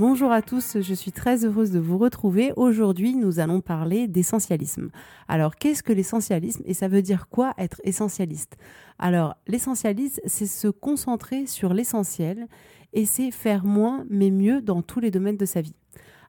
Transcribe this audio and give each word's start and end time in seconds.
Bonjour 0.00 0.32
à 0.32 0.40
tous, 0.40 0.80
je 0.80 0.94
suis 0.94 1.12
très 1.12 1.44
heureuse 1.44 1.72
de 1.72 1.78
vous 1.78 1.98
retrouver. 1.98 2.54
Aujourd'hui, 2.56 3.14
nous 3.14 3.38
allons 3.38 3.60
parler 3.60 4.08
d'essentialisme. 4.08 4.88
Alors, 5.28 5.56
qu'est-ce 5.56 5.82
que 5.82 5.92
l'essentialisme 5.92 6.62
et 6.64 6.72
ça 6.72 6.88
veut 6.88 7.02
dire 7.02 7.28
quoi 7.28 7.52
être 7.58 7.82
essentialiste? 7.84 8.56
Alors, 8.98 9.36
l'essentialisme, 9.46 10.22
c'est 10.24 10.46
se 10.46 10.68
concentrer 10.68 11.44
sur 11.44 11.74
l'essentiel 11.74 12.48
et 12.94 13.04
c'est 13.04 13.30
faire 13.30 13.66
moins 13.66 14.06
mais 14.08 14.30
mieux 14.30 14.62
dans 14.62 14.80
tous 14.80 15.00
les 15.00 15.10
domaines 15.10 15.36
de 15.36 15.44
sa 15.44 15.60
vie. 15.60 15.76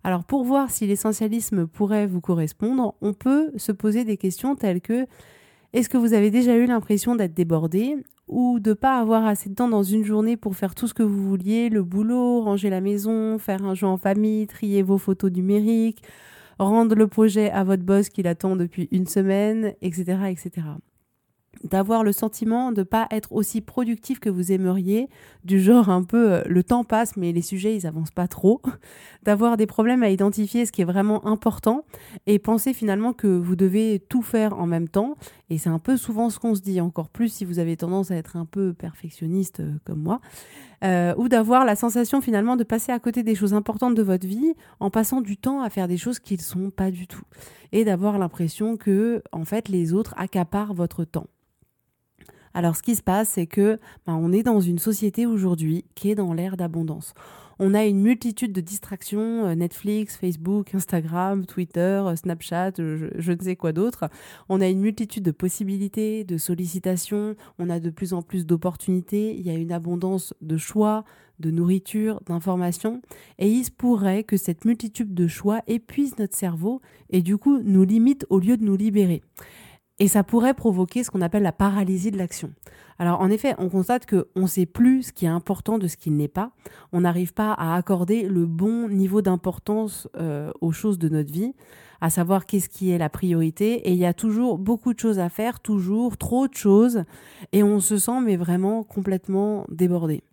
Alors, 0.04 0.26
pour 0.26 0.44
voir 0.44 0.70
si 0.70 0.86
l'essentialisme 0.86 1.66
pourrait 1.66 2.08
vous 2.08 2.20
correspondre, 2.20 2.96
on 3.00 3.14
peut 3.14 3.54
se 3.56 3.72
poser 3.72 4.04
des 4.04 4.18
questions 4.18 4.58
telles 4.58 4.82
que 4.82 5.08
est-ce 5.74 5.88
que 5.88 5.98
vous 5.98 6.14
avez 6.14 6.32
déjà 6.32 6.56
eu 6.56 6.66
l'impression 6.66 7.16
d'être 7.16 7.34
débordé 7.34 7.96
ou 8.28 8.60
de 8.60 8.74
pas 8.74 9.00
avoir 9.00 9.26
assez 9.26 9.50
de 9.50 9.56
temps 9.56 9.68
dans 9.68 9.84
une 9.84 10.04
journée 10.04 10.38
pour 10.38 10.56
faire 10.56 10.76
tout 10.76 10.88
ce 10.88 10.94
que 10.94 11.04
vous 11.04 11.24
vouliez, 11.28 11.70
le 11.70 11.84
boulot, 11.84 12.42
ranger 12.42 12.70
la 12.70 12.82
maison, 12.82 13.38
faire 13.38 13.64
un 13.64 13.74
jeu 13.74 13.88
en 13.88 13.98
famille, 13.98 14.48
trier 14.48 14.84
vos 14.84 14.98
photos 14.98 15.32
numériques, 15.32 16.04
rendre 16.60 16.96
le 16.96 17.08
projet 17.08 17.50
à 17.52 17.64
votre 17.64 17.84
boss 17.84 18.10
qui 18.10 18.24
l'attend 18.24 18.56
depuis 18.56 18.88
une 18.92 19.08
semaine, 19.08 19.74
etc., 19.82 20.18
etc 20.30 20.62
d'avoir 21.64 22.04
le 22.04 22.12
sentiment 22.12 22.72
de 22.72 22.80
ne 22.80 22.84
pas 22.84 23.08
être 23.12 23.32
aussi 23.32 23.62
productif 23.62 24.20
que 24.20 24.30
vous 24.30 24.52
aimeriez, 24.52 25.10
du 25.44 25.60
genre 25.60 25.90
un 25.90 26.04
peu 26.04 26.34
euh, 26.34 26.42
le 26.48 26.64
temps 26.64 26.84
passe 26.84 27.18
mais 27.18 27.32
les 27.32 27.42
sujets 27.42 27.76
ils 27.76 27.86
avancent 27.86 28.12
pas 28.12 28.28
trop, 28.28 28.62
d'avoir 29.24 29.58
des 29.58 29.68
problèmes 29.68 30.04
à 30.04 30.10
identifier 30.10 30.66
ce 30.66 30.72
qui 30.72 30.82
est 30.82 30.86
vraiment 30.86 31.26
important 31.28 31.86
et 32.26 32.40
penser 32.40 32.74
finalement 32.74 33.14
que 33.14 33.28
vous 33.28 33.56
devez 33.56 34.02
tout 34.10 34.22
faire 34.22 34.58
en 34.58 34.66
même 34.66 34.88
temps 34.88 35.16
et 35.52 35.58
c'est 35.58 35.70
un 35.70 35.80
peu 35.80 35.98
souvent 35.98 36.30
ce 36.30 36.40
qu'on 36.40 36.56
se 36.56 36.62
dit 36.62 36.80
encore 36.80 37.10
plus 37.10 37.28
si 37.28 37.44
vous 37.44 37.60
avez 37.60 37.76
tendance 37.76 38.10
à 38.10 38.16
être 38.16 38.38
un 38.38 38.46
peu 38.46 38.74
perfectionniste 38.74 39.60
euh, 39.60 39.74
comme 39.84 40.00
moi 40.00 40.22
euh, 40.86 41.14
ou 41.18 41.28
d'avoir 41.28 41.66
la 41.66 41.76
sensation 41.76 42.22
finalement 42.22 42.56
de 42.56 42.64
passer 42.64 42.94
à 42.94 43.00
côté 43.00 43.22
des 43.22 43.36
choses 43.36 43.54
importantes 43.54 43.94
de 43.94 44.02
votre 44.02 44.26
vie 44.26 44.54
en 44.80 44.90
passant 44.90 45.20
du 45.20 45.36
temps 45.36 45.62
à 45.62 45.70
faire 45.70 45.90
des 45.90 45.98
choses 45.98 46.20
qui 46.20 46.36
ne 46.36 46.42
sont 46.42 46.70
pas 46.70 46.90
du 46.90 47.06
tout 47.06 47.26
et 47.74 47.84
d'avoir 47.84 48.18
l'impression 48.18 48.78
que 48.78 49.22
en 49.34 49.44
fait 49.44 49.68
les 49.68 49.92
autres 49.92 50.14
accaparent 50.16 50.74
votre 50.74 51.04
temps. 51.04 51.28
Alors 52.54 52.78
ce 52.78 52.82
qui 52.82 52.96
se 52.96 53.04
passe, 53.04 53.30
c'est 53.30 53.48
que 53.48 53.78
ben, 54.08 54.16
on 54.16 54.32
est 54.32 54.44
dans 54.44 54.62
une 54.62 54.80
société 54.80 55.26
aujourd'hui 55.26 55.84
qui 55.96 56.12
est 56.12 56.16
dans 56.16 56.34
l'ère 56.34 56.56
d'abondance. 56.56 57.14
On 57.64 57.76
a 57.76 57.86
une 57.86 58.02
multitude 58.02 58.54
de 58.54 58.60
distractions, 58.60 59.46
euh, 59.46 59.54
Netflix, 59.54 60.18
Facebook, 60.18 60.74
Instagram, 60.74 61.46
Twitter, 61.46 62.02
euh, 62.04 62.16
Snapchat, 62.16 62.72
je, 62.80 63.32
ne 63.32 63.40
sais 63.40 63.56
quoi 63.56 63.72
d'autre. 63.72 64.10
On 64.50 64.62
a 64.62 64.68
une 64.68 64.80
multitude 64.80 65.22
de 65.22 65.30
possibilités, 65.30 66.24
de 66.24 66.40
sollicitations, 66.40 67.36
on 67.60 67.70
a 67.70 67.80
de 67.80 67.92
plus 67.92 68.14
en 68.14 68.24
plus 68.24 68.48
d'opportunités, 68.48 69.36
il 69.38 69.46
y 69.46 69.52
a 69.52 69.54
une 69.54 69.72
abondance 69.72 70.34
de 70.42 70.58
choix, 70.58 71.04
de 71.40 71.52
nourriture, 71.52 72.20
d'informations, 72.26 73.00
et 73.38 73.48
il 73.48 73.64
se 73.64 73.70
pourrait 73.70 74.24
que 74.24 74.38
cette 74.38 74.66
multitude 74.66 75.14
de 75.14 75.28
choix 75.28 75.62
épuise 75.68 76.18
notre 76.18 76.36
cerveau 76.36 76.82
et 77.12 77.22
du 77.22 77.38
coup 77.38 77.60
nous 77.64 77.84
limite 77.84 78.26
au 78.32 78.40
lieu 78.40 78.58
de 78.58 78.64
nous 78.64 78.76
libérer. 78.76 79.22
Et 80.02 80.08
ça 80.08 80.24
pourrait 80.24 80.56
provoquer 80.56 81.04
ce 81.04 81.12
qu'on 81.12 81.22
appelle 81.22 81.44
la 81.44 81.52
paralysie 81.52 82.10
de 82.10 82.18
l'action. 82.18 82.52
Alors 82.98 83.22
en 83.22 83.30
effet, 83.30 83.54
on 83.60 83.70
constate 83.70 84.08
qu'on 84.08 84.42
ne 84.42 84.48
sait 84.48 84.66
plus 84.66 85.04
ce 85.04 85.14
qui 85.14 85.26
est 85.26 85.30
important 85.30 85.78
de 85.78 85.88
ce 85.88 85.96
qui 85.96 86.10
n'est 86.10 86.28
pas. 86.28 86.54
On 86.92 87.02
n'arrive 87.02 87.34
pas 87.34 87.54
à 87.54 87.76
accorder 87.76 88.24
le 88.24 88.48
bon 88.48 88.90
niveau 88.90 89.22
d'importance 89.22 90.08
euh, 90.18 90.50
aux 90.60 90.72
choses 90.72 90.98
de 90.98 91.08
notre 91.08 91.32
vie, 91.32 91.54
à 92.02 92.10
savoir 92.10 92.48
qu'est-ce 92.48 92.68
qui 92.68 92.90
est 92.90 92.98
la 92.98 93.10
priorité. 93.10 93.74
Et 93.88 93.92
il 93.92 94.00
y 94.00 94.08
a 94.08 94.16
toujours 94.16 94.58
beaucoup 94.58 94.92
de 94.92 94.98
choses 94.98 95.20
à 95.20 95.30
faire, 95.30 95.60
toujours 95.60 96.18
trop 96.18 96.48
de 96.48 96.56
choses, 96.56 97.04
et 97.52 97.62
on 97.62 97.80
se 97.80 97.98
sent 97.98 98.22
mais 98.24 98.38
vraiment 98.38 98.84
complètement 98.84 99.68
débordé. 99.70 100.24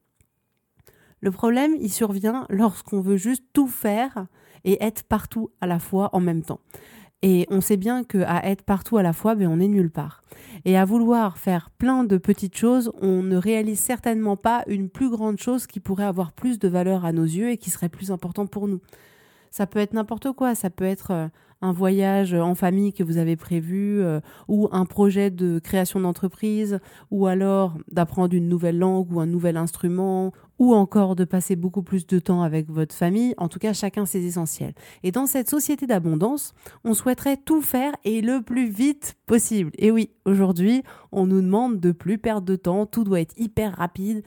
Le 1.21 1.31
problème, 1.31 1.73
il 1.78 1.93
survient 1.93 2.47
lorsqu'on 2.49 3.03
veut 3.03 3.19
juste 3.19 3.45
tout 3.53 3.69
faire 3.69 4.28
et 4.65 4.83
être 4.83 5.03
partout 5.03 5.51
à 5.61 5.67
la 5.67 5.78
fois 5.78 6.09
en 6.15 6.21
même 6.21 6.41
temps. 6.41 6.61
Et 7.23 7.47
on 7.51 7.61
sait 7.61 7.77
bien 7.77 8.05
qu'à 8.05 8.45
être 8.45 8.62
partout 8.62 8.97
à 8.97 9.03
la 9.03 9.12
fois, 9.12 9.34
ben, 9.34 9.49
on 9.49 9.59
est 9.59 9.69
nulle 9.69 9.91
part. 9.91 10.23
Et 10.65 10.77
à 10.77 10.84
vouloir 10.84 11.37
faire 11.37 11.71
plein 11.71 12.05
de 12.05 12.17
petites 12.17 12.56
choses, 12.56 12.93
on 13.01 13.23
ne 13.23 13.37
réalise 13.37 13.81
certainement 13.81 14.37
pas 14.37 14.62
une 14.69 14.89
plus 14.89 15.11
grande 15.11 15.39
chose 15.39 15.67
qui 15.67 15.81
pourrait 15.81 16.05
avoir 16.05 16.33
plus 16.33 16.59
de 16.59 16.69
valeur 16.69 17.05
à 17.05 17.12
nos 17.12 17.25
yeux 17.25 17.51
et 17.51 17.57
qui 17.57 17.71
serait 17.71 17.89
plus 17.89 18.12
important 18.12 18.47
pour 18.47 18.69
nous. 18.69 18.81
Ça 19.51 19.67
peut 19.67 19.81
être 19.81 19.95
n'importe 19.95 20.31
quoi, 20.33 20.55
ça 20.55 20.71
peut 20.71 20.84
être 20.84 21.11
euh, 21.11 21.28
un 21.62 21.73
voyage 21.73 22.34
en 22.34 22.55
famille 22.55 22.93
que 22.93 23.03
vous 23.03 23.17
avez 23.17 23.34
prévu, 23.34 24.01
euh, 24.01 24.21
ou 24.47 24.69
un 24.73 24.84
projet 24.84 25.31
de 25.31 25.59
création 25.59 26.01
d'entreprise, 26.01 26.78
ou 27.11 27.27
alors 27.27 27.75
d'apprendre 27.91 28.34
une 28.34 28.49
nouvelle 28.49 28.78
langue 28.78 29.11
ou 29.12 29.21
un 29.21 29.27
nouvel 29.27 29.57
instrument, 29.57 30.33
ou 30.59 30.75
encore 30.75 31.17
de 31.17 31.25
passer 31.25 31.57
beaucoup 31.57 31.83
plus 31.83 32.07
de 32.07 32.19
temps 32.19 32.43
avec 32.43 32.69
votre 32.69 32.95
famille, 32.95 33.35
en 33.39 33.49
tout 33.49 33.59
cas 33.59 33.73
chacun 33.73 34.07
ses 34.07 34.27
essentiels. 34.27 34.75
Et 35.03 35.13
dans 35.13 35.27
cette 35.27 35.49
société 35.49 35.87
d'abondance, 35.87 36.55
on 36.85 36.95
souhaiterait 36.95 37.37
tout 37.37 37.63
faire 37.63 37.93
et 38.05 38.21
le 38.21 38.43
plus 38.43 38.69
vite 38.69 39.17
possible. 39.27 39.71
Et 39.79 39.91
oui, 39.91 40.11
aujourd'hui, 40.25 40.83
on 41.13 41.27
nous 41.27 41.41
demande 41.41 41.81
de 41.81 41.93
plus 41.93 42.19
perdre 42.19 42.47
de 42.47 42.57
temps, 42.57 42.87
tout 42.87 43.05
doit 43.05 43.21
être 43.21 43.39
hyper 43.39 43.77
rapide. 43.77 44.23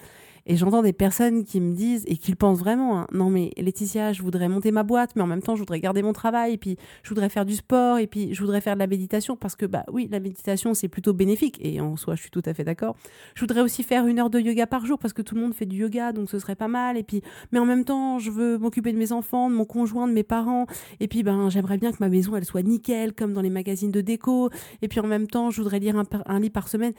Et 0.45 0.55
j'entends 0.55 0.81
des 0.81 0.93
personnes 0.93 1.43
qui 1.43 1.59
me 1.59 1.73
disent, 1.73 2.03
et 2.07 2.17
qui 2.17 2.31
le 2.31 2.37
pensent 2.37 2.59
vraiment, 2.59 2.99
hein, 2.99 3.07
non 3.11 3.29
mais 3.29 3.51
Laetitia, 3.57 4.13
je 4.13 4.21
voudrais 4.21 4.49
monter 4.49 4.71
ma 4.71 4.83
boîte, 4.83 5.11
mais 5.15 5.21
en 5.21 5.27
même 5.27 5.41
temps, 5.41 5.55
je 5.55 5.61
voudrais 5.61 5.79
garder 5.79 6.01
mon 6.01 6.13
travail, 6.13 6.53
et 6.53 6.57
puis 6.57 6.77
je 7.03 7.09
voudrais 7.09 7.29
faire 7.29 7.45
du 7.45 7.55
sport, 7.55 7.99
et 7.99 8.07
puis 8.07 8.33
je 8.33 8.41
voudrais 8.41 8.61
faire 8.61 8.75
de 8.75 8.79
la 8.79 8.87
méditation, 8.87 9.35
parce 9.35 9.55
que 9.55 9.65
bah 9.65 9.83
oui, 9.91 10.07
la 10.11 10.19
méditation, 10.19 10.73
c'est 10.73 10.87
plutôt 10.87 11.13
bénéfique, 11.13 11.57
et 11.61 11.79
en 11.79 11.95
soi, 11.95 12.15
je 12.15 12.21
suis 12.21 12.31
tout 12.31 12.41
à 12.45 12.53
fait 12.53 12.63
d'accord. 12.63 12.95
Je 13.35 13.41
voudrais 13.41 13.61
aussi 13.61 13.83
faire 13.83 14.07
une 14.07 14.19
heure 14.19 14.29
de 14.29 14.39
yoga 14.39 14.67
par 14.67 14.85
jour, 14.85 14.97
parce 14.97 15.13
que 15.13 15.21
tout 15.21 15.35
le 15.35 15.41
monde 15.41 15.53
fait 15.53 15.65
du 15.65 15.77
yoga, 15.77 16.11
donc 16.11 16.29
ce 16.29 16.39
serait 16.39 16.55
pas 16.55 16.67
mal, 16.67 16.97
et 16.97 17.03
puis, 17.03 17.21
mais 17.51 17.59
en 17.59 17.65
même 17.65 17.85
temps, 17.85 18.19
je 18.19 18.31
veux 18.31 18.57
m'occuper 18.57 18.93
de 18.93 18.97
mes 18.97 19.11
enfants, 19.11 19.49
de 19.49 19.55
mon 19.55 19.65
conjoint, 19.65 20.07
de 20.07 20.13
mes 20.13 20.23
parents, 20.23 20.65
et 20.99 21.07
puis 21.07 21.23
ben 21.23 21.49
j'aimerais 21.49 21.77
bien 21.77 21.91
que 21.91 21.97
ma 21.99 22.09
maison, 22.09 22.35
elle 22.35 22.45
soit 22.45 22.63
nickel, 22.63 23.13
comme 23.13 23.33
dans 23.33 23.41
les 23.41 23.49
magazines 23.49 23.91
de 23.91 24.01
déco, 24.01 24.49
et 24.81 24.87
puis 24.87 24.99
en 24.99 25.07
même 25.07 25.27
temps, 25.27 25.49
je 25.51 25.61
voudrais 25.61 25.79
lire 25.79 25.95
un, 26.25 26.39
livre 26.39 26.53
par 26.53 26.67
semaine 26.67 26.93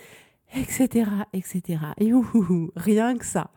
etc., 0.54 1.10
etc. 1.32 1.62
Et 1.98 2.12
ouh, 2.12 2.70
rien 2.76 3.16
que 3.16 3.24
ça. 3.24 3.50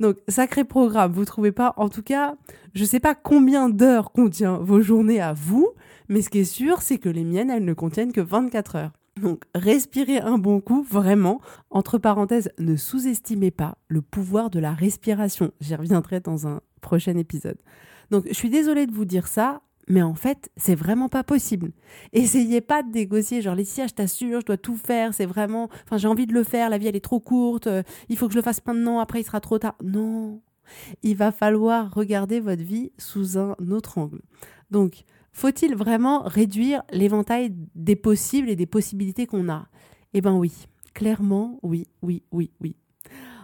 Donc, 0.00 0.16
sacré 0.28 0.64
programme, 0.64 1.12
vous 1.12 1.24
trouvez 1.24 1.52
pas 1.52 1.74
En 1.76 1.88
tout 1.88 2.02
cas, 2.02 2.34
je 2.74 2.84
sais 2.84 3.00
pas 3.00 3.14
combien 3.14 3.68
d'heures 3.68 4.12
contient 4.12 4.58
vos 4.58 4.80
journées 4.80 5.20
à 5.20 5.32
vous, 5.32 5.70
mais 6.08 6.22
ce 6.22 6.30
qui 6.30 6.40
est 6.40 6.44
sûr, 6.44 6.82
c'est 6.82 6.98
que 6.98 7.08
les 7.08 7.24
miennes, 7.24 7.50
elles 7.50 7.64
ne 7.64 7.74
contiennent 7.74 8.12
que 8.12 8.20
24 8.20 8.76
heures. 8.76 8.92
Donc, 9.20 9.44
respirez 9.54 10.18
un 10.18 10.38
bon 10.38 10.60
coup, 10.60 10.82
vraiment. 10.82 11.40
Entre 11.70 11.98
parenthèses, 11.98 12.50
ne 12.58 12.76
sous-estimez 12.76 13.50
pas 13.50 13.76
le 13.88 14.00
pouvoir 14.00 14.50
de 14.50 14.58
la 14.58 14.72
respiration. 14.72 15.52
J'y 15.60 15.74
reviendrai 15.74 16.20
dans 16.20 16.46
un 16.46 16.60
prochain 16.80 17.16
épisode. 17.16 17.58
Donc, 18.10 18.26
je 18.28 18.34
suis 18.34 18.50
désolée 18.50 18.86
de 18.86 18.92
vous 18.92 19.04
dire 19.04 19.28
ça, 19.28 19.62
mais 19.88 20.02
en 20.02 20.14
fait, 20.14 20.50
c'est 20.56 20.74
vraiment 20.74 21.08
pas 21.08 21.24
possible. 21.24 21.72
Essayez 22.12 22.60
pas 22.60 22.82
de 22.82 22.90
négocier, 22.90 23.42
genre 23.42 23.54
Laetitia, 23.54 23.86
je 23.86 23.94
t'assure, 23.94 24.40
je 24.40 24.46
dois 24.46 24.56
tout 24.56 24.76
faire, 24.76 25.14
c'est 25.14 25.26
vraiment, 25.26 25.68
enfin 25.84 25.98
j'ai 25.98 26.08
envie 26.08 26.26
de 26.26 26.32
le 26.32 26.44
faire, 26.44 26.70
la 26.70 26.78
vie 26.78 26.86
elle 26.86 26.96
est 26.96 27.04
trop 27.04 27.20
courte, 27.20 27.66
euh, 27.66 27.82
il 28.08 28.16
faut 28.16 28.26
que 28.26 28.32
je 28.32 28.38
le 28.38 28.42
fasse 28.42 28.64
maintenant, 28.66 29.00
après 29.00 29.20
il 29.20 29.24
sera 29.24 29.40
trop 29.40 29.58
tard. 29.58 29.74
Non, 29.82 30.40
il 31.02 31.16
va 31.16 31.32
falloir 31.32 31.92
regarder 31.94 32.40
votre 32.40 32.62
vie 32.62 32.92
sous 32.98 33.38
un 33.38 33.56
autre 33.70 33.98
angle. 33.98 34.20
Donc, 34.70 35.04
faut-il 35.32 35.74
vraiment 35.74 36.22
réduire 36.22 36.82
l'éventail 36.92 37.54
des 37.74 37.96
possibles 37.96 38.48
et 38.50 38.56
des 38.56 38.66
possibilités 38.66 39.26
qu'on 39.26 39.48
a? 39.48 39.68
Eh 40.12 40.20
ben 40.20 40.34
oui, 40.34 40.52
clairement, 40.94 41.58
oui, 41.62 41.86
oui, 42.02 42.22
oui, 42.32 42.50
oui. 42.60 42.76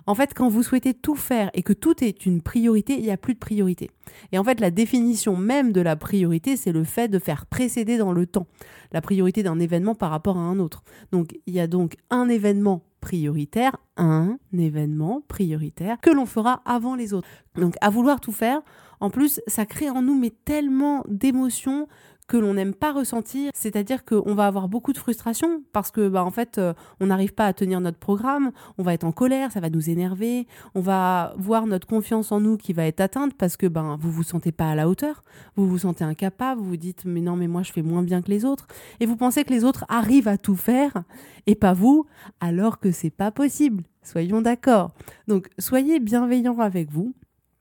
En 0.06 0.14
fait, 0.14 0.35
quand 0.35 0.49
vous 0.49 0.62
souhaitez 0.62 0.94
tout 0.94 1.17
faire 1.17 1.50
et 1.53 1.62
que 1.62 1.73
tout 1.73 2.05
est 2.05 2.26
une 2.26 2.41
priorité, 2.41 2.94
il 2.94 3.03
n'y 3.03 3.11
a 3.11 3.17
plus 3.17 3.35
de 3.35 3.38
priorité. 3.41 3.91
Et 4.31 4.38
en 4.38 4.44
fait, 4.44 4.61
la 4.61 4.70
définition 4.70 5.37
même 5.37 5.73
de 5.73 5.81
la 5.81 5.97
priorité, 5.97 6.56
c'est 6.56 6.73
le 6.73 6.85
fait 6.85 7.08
de 7.08 7.19
faire 7.19 7.47
précéder 7.47 7.99
dans 7.99 8.12
le 8.12 8.26
temps 8.26 8.47
la 8.93 9.00
priorité 9.00 9.43
d'un 9.43 9.58
événement 9.58 9.97
par 9.97 10.11
rapport 10.11 10.37
à 10.37 10.41
un 10.41 10.61
autre. 10.61 10.85
Donc, 11.11 11.37
il 11.47 11.55
y 11.55 11.61
a 11.61 11.67
donc 11.67 11.97
un 12.11 12.29
événement 12.29 12.85
prioritaire, 13.00 13.76
un 13.97 14.38
événement 14.56 15.23
prioritaire 15.26 16.00
que 16.00 16.11
l'on 16.11 16.26
fera 16.26 16.62
avant 16.64 16.94
les 16.94 17.12
autres. 17.12 17.29
Donc, 17.56 17.75
à 17.81 17.91
vouloir 17.91 18.20
tout 18.20 18.32
faire, 18.32 18.62
en 19.00 19.11
plus, 19.11 19.41
ça 19.47 19.67
crée 19.67 19.91
en 19.91 20.03
nous 20.03 20.19
mais 20.19 20.31
tellement 20.44 21.05
d'émotions 21.08 21.88
que 22.26 22.37
l'on 22.37 22.55
n'aime 22.55 22.75
pas 22.75 22.93
ressentir, 22.93 23.50
c'est-à-dire 23.55 24.05
qu'on 24.05 24.34
va 24.34 24.46
avoir 24.46 24.69
beaucoup 24.69 24.93
de 24.93 24.99
frustration 24.99 25.62
parce 25.73 25.90
que 25.90 26.08
bah 26.08 26.25
en 26.25 26.31
fait 26.31 26.58
euh, 26.58 26.75
on 27.00 27.06
n'arrive 27.06 27.34
pas 27.34 27.46
à 27.46 27.52
tenir 27.52 27.81
notre 27.81 27.99
programme, 27.99 28.50
on 28.78 28.82
va 28.82 28.94
être 28.94 29.05
en 29.05 29.12
colère, 29.12 29.52
ça 29.52 29.61
va 29.61 29.70
nous 29.70 29.90
énerver, 29.90 30.46
on 30.75 30.81
va 30.81 31.34
voir 31.38 31.67
notre 31.67 31.87
confiance 31.87 32.32
en 32.32 32.40
nous 32.40 32.56
qui 32.56 32.73
va 32.73 32.87
être 32.87 33.00
atteinte 33.00 33.34
parce 33.34 33.56
que 33.56 33.67
ben 33.67 33.96
vous 34.00 34.11
vous 34.11 34.23
sentez 34.23 34.52
pas 34.52 34.70
à 34.70 34.75
la 34.75 34.88
hauteur, 34.88 35.23
vous 35.56 35.69
vous 35.69 35.78
sentez 35.78 36.05
incapable, 36.05 36.61
vous 36.61 36.69
vous 36.69 36.76
dites 36.76 37.05
mais 37.05 37.20
non 37.20 37.37
mais 37.37 37.49
moi 37.49 37.62
je 37.62 37.73
fais 37.73 37.82
moins 37.82 38.02
bien 38.02 38.23
que 38.23 38.31
les 38.31 38.44
autres 38.44 38.67
et 39.00 39.06
vous 39.06 39.17
pensez 39.17 39.44
que 39.44 39.52
les 39.52 39.64
autres 39.64 39.84
arrivent 39.88 40.29
à 40.29 40.38
tout 40.38 40.56
faire 40.56 41.05
et 41.46 41.55
pas 41.55 41.75
vous 41.75 42.06
alors 42.40 42.81
que 42.81 42.90
c'est 42.90 43.11
pas 43.11 43.31
possible. 43.31 43.84
Soyons 44.02 44.40
d'accord. 44.40 44.93
Donc 45.26 45.49
soyez 45.58 45.99
bienveillants 46.00 46.61
avec 46.61 46.90
vous 46.90 47.14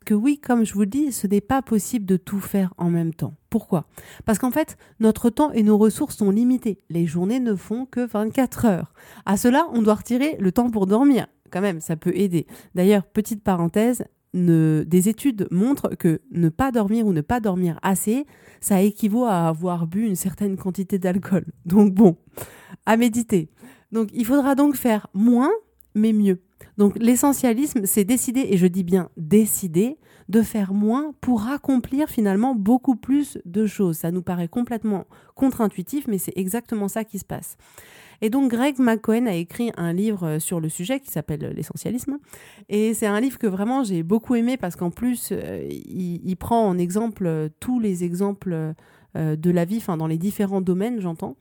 que 0.06 0.13
oui, 0.13 0.40
comme 0.40 0.63
je 0.63 0.74
vous 0.74 0.81
le 0.81 0.86
dis, 0.86 1.12
ce 1.12 1.28
n'est 1.28 1.42
pas 1.42 1.62
possible 1.62 2.06
de 2.06 2.16
tout 2.16 2.40
faire 2.40 2.74
en 2.78 2.90
même 2.90 3.13
temps. 3.13 3.34
Pourquoi? 3.50 3.88
Parce 4.24 4.40
qu'en 4.40 4.52
fait, 4.52 4.78
notre 5.00 5.30
temps 5.30 5.52
et 5.52 5.63
nos 5.63 5.78
ressources 5.78 6.18
sont 6.18 6.31
limités. 6.31 6.80
Les 6.90 7.06
journées 7.06 7.40
ne 7.40 7.56
font 7.56 7.86
que 7.86 8.06
24 8.06 8.66
heures. 8.66 8.94
À 9.25 9.36
cela, 9.36 9.68
on 9.74 9.81
doit 9.81 9.96
retirer 9.96 10.38
le 10.40 10.52
temps 10.52 10.69
pour 10.69 10.86
dormir. 10.86 11.28
Quand 11.52 11.62
même, 11.62 11.81
ça 11.81 11.96
peut 11.96 12.16
aider. 12.16 12.48
D'ailleurs, 12.75 13.06
petite 13.06 13.44
parenthèse, 13.44 14.06
des 14.34 15.10
études 15.10 15.48
montrent 15.50 15.96
que 15.96 16.22
ne 16.31 16.50
pas 16.50 16.72
dormir 16.72 17.07
ou 17.07 17.13
ne 17.13 17.22
pas 17.22 17.40
dormir 17.40 17.80
assez, 17.81 18.25
ça 18.60 18.81
équivaut 18.81 19.25
à 19.25 19.48
avoir 19.48 19.88
bu 19.88 20.06
une 20.06 20.16
certaine 20.16 20.57
quantité 20.57 21.00
d'alcool. 21.00 21.46
Donc 21.66 21.94
bon, 21.94 22.18
à 22.86 22.98
méditer. 22.98 23.50
Donc 23.92 24.10
il 24.13 24.25
faudra 24.25 24.56
donc 24.56 24.75
faire 24.75 25.07
moins, 25.13 25.52
mais 25.94 26.12
mieux. 26.12 26.42
Donc 26.78 26.98
l'essentialisme, 27.00 27.86
c'est 27.86 28.04
décider, 28.04 28.48
et 28.50 28.57
je 28.57 28.68
dis 28.68 28.84
bien 28.84 29.10
décider, 29.18 29.98
de 30.28 30.42
faire 30.42 30.74
moins 30.74 31.13
pour 31.22 31.48
accomplir 31.48 32.10
finalement 32.10 32.56
beaucoup 32.56 32.96
plus 32.96 33.38
de 33.46 33.66
choses. 33.66 33.98
Ça 33.98 34.12
nous 34.12 34.24
paraît 34.24 34.48
complètement 34.48 35.06
contre-intuitif, 35.36 36.07
mais 36.07 36.18
c'est 36.18 36.34
exactement 36.36 36.88
ça 36.88 37.04
qui 37.04 37.19
se 37.19 37.25
passe. 37.25 37.57
Et 38.22 38.30
donc 38.30 38.50
Greg 38.50 38.80
McCohen 38.80 39.28
a 39.28 39.36
écrit 39.36 39.72
un 39.78 39.94
livre 39.94 40.40
sur 40.40 40.60
le 40.60 40.69
sujet 40.69 41.00
qui 41.00 41.12
s'appelle 41.12 41.54
L'essentialisme. 41.56 42.18
Et 42.69 42.94
c'est 42.94 43.07
un 43.07 43.19
livre 43.19 43.38
que 43.38 43.48
vraiment 43.48 43.84
j'ai 43.84 44.04
beaucoup 44.04 44.36
aimé 44.36 44.57
parce 44.57 44.75
qu'en 44.75 44.90
plus, 44.90 45.30
euh, 45.31 45.68
il, 45.69 46.36
prend 46.38 46.68
en 46.68 46.78
exemple 46.78 47.25
euh, 47.25 47.50
tous 47.60 47.80
les 47.80 48.04
exemples 48.04 48.74
euh, 49.18 49.36
de 49.36 49.52
la 49.52 49.66
vie, 49.66 49.78
enfin 49.78 49.98
dans 49.98 50.07
les 50.07 50.18
différents 50.18 50.62
domaines, 50.62 51.02
j'entends. 51.02 51.36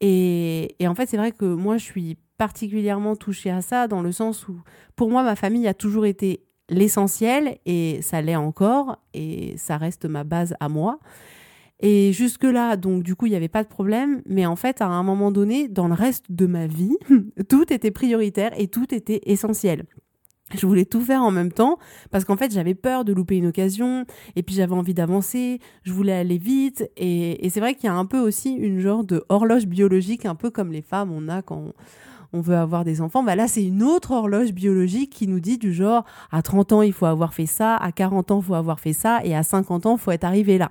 Et, 0.00 0.76
en 0.82 0.94
fait, 0.94 1.08
c'est 1.08 1.16
vrai 1.16 1.32
que 1.32 1.46
moi, 1.46 1.78
je 1.78 1.84
suis 1.84 2.18
particulièrement 2.38 3.16
touchée 3.16 3.50
à 3.50 3.60
ça 3.60 3.88
dans 3.88 4.02
le 4.02 4.12
sens 4.12 4.48
où, 4.48 4.60
pour 4.96 5.10
moi, 5.10 5.22
ma 5.22 5.36
famille 5.36 5.68
a 5.68 5.74
toujours 5.74 6.06
été 6.06 6.44
l'essentiel 6.68 7.58
et 7.66 8.00
ça 8.02 8.22
l'est 8.22 8.36
encore 8.36 8.98
et 9.12 9.54
ça 9.56 9.76
reste 9.76 10.06
ma 10.06 10.24
base 10.24 10.54
à 10.60 10.68
moi. 10.68 10.98
Et 11.80 12.12
jusque-là, 12.12 12.76
donc 12.76 13.02
du 13.02 13.14
coup, 13.14 13.26
il 13.26 13.30
n'y 13.30 13.36
avait 13.36 13.48
pas 13.48 13.62
de 13.62 13.68
problème. 13.68 14.22
Mais 14.26 14.46
en 14.46 14.56
fait, 14.56 14.80
à 14.80 14.86
un 14.86 15.02
moment 15.02 15.30
donné, 15.30 15.68
dans 15.68 15.88
le 15.88 15.94
reste 15.94 16.30
de 16.30 16.46
ma 16.46 16.66
vie, 16.66 16.96
tout 17.48 17.72
était 17.72 17.90
prioritaire 17.90 18.52
et 18.58 18.68
tout 18.68 18.94
était 18.94 19.20
essentiel. 19.24 19.84
Je 20.54 20.66
voulais 20.66 20.84
tout 20.84 21.00
faire 21.00 21.22
en 21.22 21.30
même 21.30 21.50
temps 21.50 21.78
parce 22.10 22.24
qu'en 22.24 22.36
fait 22.36 22.52
j'avais 22.52 22.74
peur 22.74 23.04
de 23.04 23.12
louper 23.12 23.36
une 23.36 23.46
occasion 23.46 24.04
et 24.36 24.42
puis 24.42 24.54
j'avais 24.54 24.74
envie 24.74 24.94
d'avancer, 24.94 25.58
je 25.82 25.92
voulais 25.92 26.12
aller 26.12 26.38
vite 26.38 26.88
et, 26.96 27.48
c'est 27.48 27.60
vrai 27.60 27.74
qu'il 27.74 27.86
y 27.86 27.88
a 27.88 27.94
un 27.94 28.04
peu 28.04 28.18
aussi 28.18 28.52
une 28.52 28.78
genre 28.78 29.04
de 29.04 29.24
horloge 29.30 29.66
biologique 29.66 30.26
un 30.26 30.34
peu 30.34 30.50
comme 30.50 30.70
les 30.70 30.82
femmes 30.82 31.10
on 31.12 31.28
a 31.28 31.40
quand 31.40 31.72
veut 32.40 32.56
avoir 32.56 32.84
des 32.84 33.00
enfants, 33.00 33.22
bah 33.22 33.36
là 33.36 33.48
c'est 33.48 33.64
une 33.64 33.82
autre 33.82 34.12
horloge 34.12 34.52
biologique 34.52 35.10
qui 35.10 35.26
nous 35.26 35.40
dit 35.40 35.58
du 35.58 35.72
genre 35.72 36.04
à 36.30 36.42
30 36.42 36.72
ans 36.72 36.82
il 36.82 36.92
faut 36.92 37.06
avoir 37.06 37.34
fait 37.34 37.46
ça, 37.46 37.76
à 37.76 37.92
40 37.92 38.30
ans 38.30 38.40
il 38.40 38.46
faut 38.46 38.54
avoir 38.54 38.80
fait 38.80 38.92
ça 38.92 39.20
et 39.24 39.34
à 39.34 39.42
50 39.42 39.86
ans 39.86 39.96
il 39.96 40.00
faut 40.00 40.10
être 40.10 40.24
arrivé 40.24 40.58
là. 40.58 40.70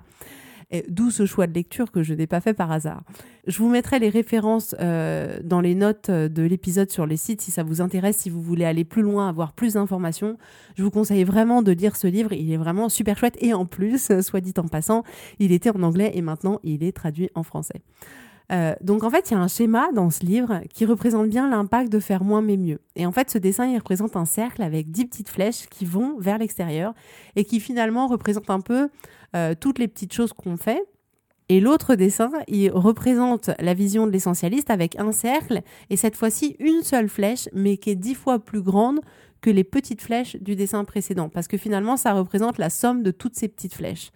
D'où 0.88 1.12
ce 1.12 1.27
choix 1.27 1.45
de 1.45 1.54
lecture 1.54 1.92
que 1.92 2.01
je 2.01 2.15
n'ai 2.15 2.25
pas 2.25 2.42
fait 2.42 2.54
par 2.54 2.71
hasard. 2.71 3.04
Je 3.45 3.60
vous 3.60 3.69
mettrai 3.69 4.00
les 4.00 4.10
références 4.10 4.75
euh, 4.80 5.38
dans 5.44 5.62
les 5.62 5.75
notes 5.75 6.10
de 6.10 6.44
l'épisode 6.44 6.89
sur 6.89 7.06
les 7.06 7.18
sites 7.18 7.42
si 7.42 7.51
ça 7.51 7.62
vous 7.62 7.80
intéresse, 7.80 8.18
si 8.18 8.30
vous 8.31 8.42
voulez 8.42 8.65
aller 8.65 8.83
plus 8.83 9.04
loin, 9.04 9.30
avoir 9.30 9.54
plus 9.54 9.74
d'informations. 9.74 10.38
Je 10.75 10.83
vous 10.83 10.89
conseille 10.89 11.25
vraiment 11.25 11.62
de 11.62 11.71
lire 11.71 11.95
ce 11.95 12.07
livre, 12.07 12.33
il 12.33 12.51
est 12.51 12.57
vraiment 12.57 12.89
super 12.89 13.18
chouette 13.18 13.38
et 13.39 13.54
en 13.54 13.65
plus, 13.65 14.12
soit 14.21 14.42
dit 14.42 14.54
en 14.57 14.68
passant, 14.68 15.04
il 15.38 15.51
était 15.51 15.69
en 15.69 15.83
anglais 15.83 16.12
et 16.15 16.21
maintenant 16.21 16.60
il 16.63 16.83
est 16.83 16.94
traduit 16.94 17.30
en 17.36 17.44
français. 17.44 17.81
Euh, 18.51 18.74
donc 18.81 19.04
en 19.04 19.10
fait, 19.10 19.31
il 19.31 19.34
y 19.34 19.38
a 19.38 19.40
un 19.40 19.48
schéma 19.48 19.90
dans 19.94 20.10
ce 20.10 20.25
livre 20.25 20.62
qui 20.74 20.86
représente 20.86 21.30
bien 21.30 21.50
l'impact 21.50 21.92
de 21.92 22.00
faire 22.00 22.24
moins 22.24 22.42
mais 22.42 22.57
mieux. 22.57 22.80
Et 22.95 23.06
en 23.06 23.12
fait, 23.12 23.30
ce 23.30 23.38
dessin, 23.38 23.66
il 23.68 23.78
représente 23.78 24.16
un 24.16 24.25
cercle 24.25 24.62
avec 24.62 24.92
dix 24.92 25.06
petites 25.06 25.30
flèches 25.30 25.68
qui 25.69 25.86
vont 25.86 26.18
vers 26.19 26.38
l'extérieur 26.38 26.94
et 27.36 27.45
qui 27.45 27.60
finalement 27.60 28.07
représentent 28.07 28.50
un 28.50 28.62
peu 28.62 28.90
euh, 29.36 29.54
toutes 29.60 29.80
les 29.80 29.88
petites 29.88 30.13
choses 30.13 30.34
qu'on 30.34 30.57
fait. 30.57 30.84
Et 31.50 31.60
l'autre 31.60 31.95
dessin, 31.95 32.31
il 32.48 32.72
représente 32.72 33.51
la 33.60 33.74
vision 33.74 34.07
de 34.07 34.12
l'essentialiste 34.12 34.69
avec 34.69 34.98
un 34.98 35.12
cercle 35.12 35.62
et 35.89 35.98
cette 35.98 36.16
fois-ci 36.16 36.56
une 36.60 36.84
seule 36.84 37.10
flèche, 37.10 37.50
mais 37.54 37.78
qui 37.78 37.92
est 37.92 37.96
dix 37.96 38.16
fois 38.16 38.39
plus 38.39 38.62
grande 38.62 39.01
que 39.44 39.51
les 39.51 39.66
petites 39.66 40.01
flèches 40.01 40.38
du 40.38 40.56
dessin 40.56 40.84
précédent, 40.86 41.30
parce 41.30 41.48
que 41.48 41.57
finalement, 41.57 41.98
ça 41.98 42.13
représente 42.13 42.57
la 42.57 42.72
somme 42.72 43.04
de 43.04 43.12
toutes 43.12 43.36
ces 43.36 43.50
petites 43.50 43.75
flèches 43.75 44.10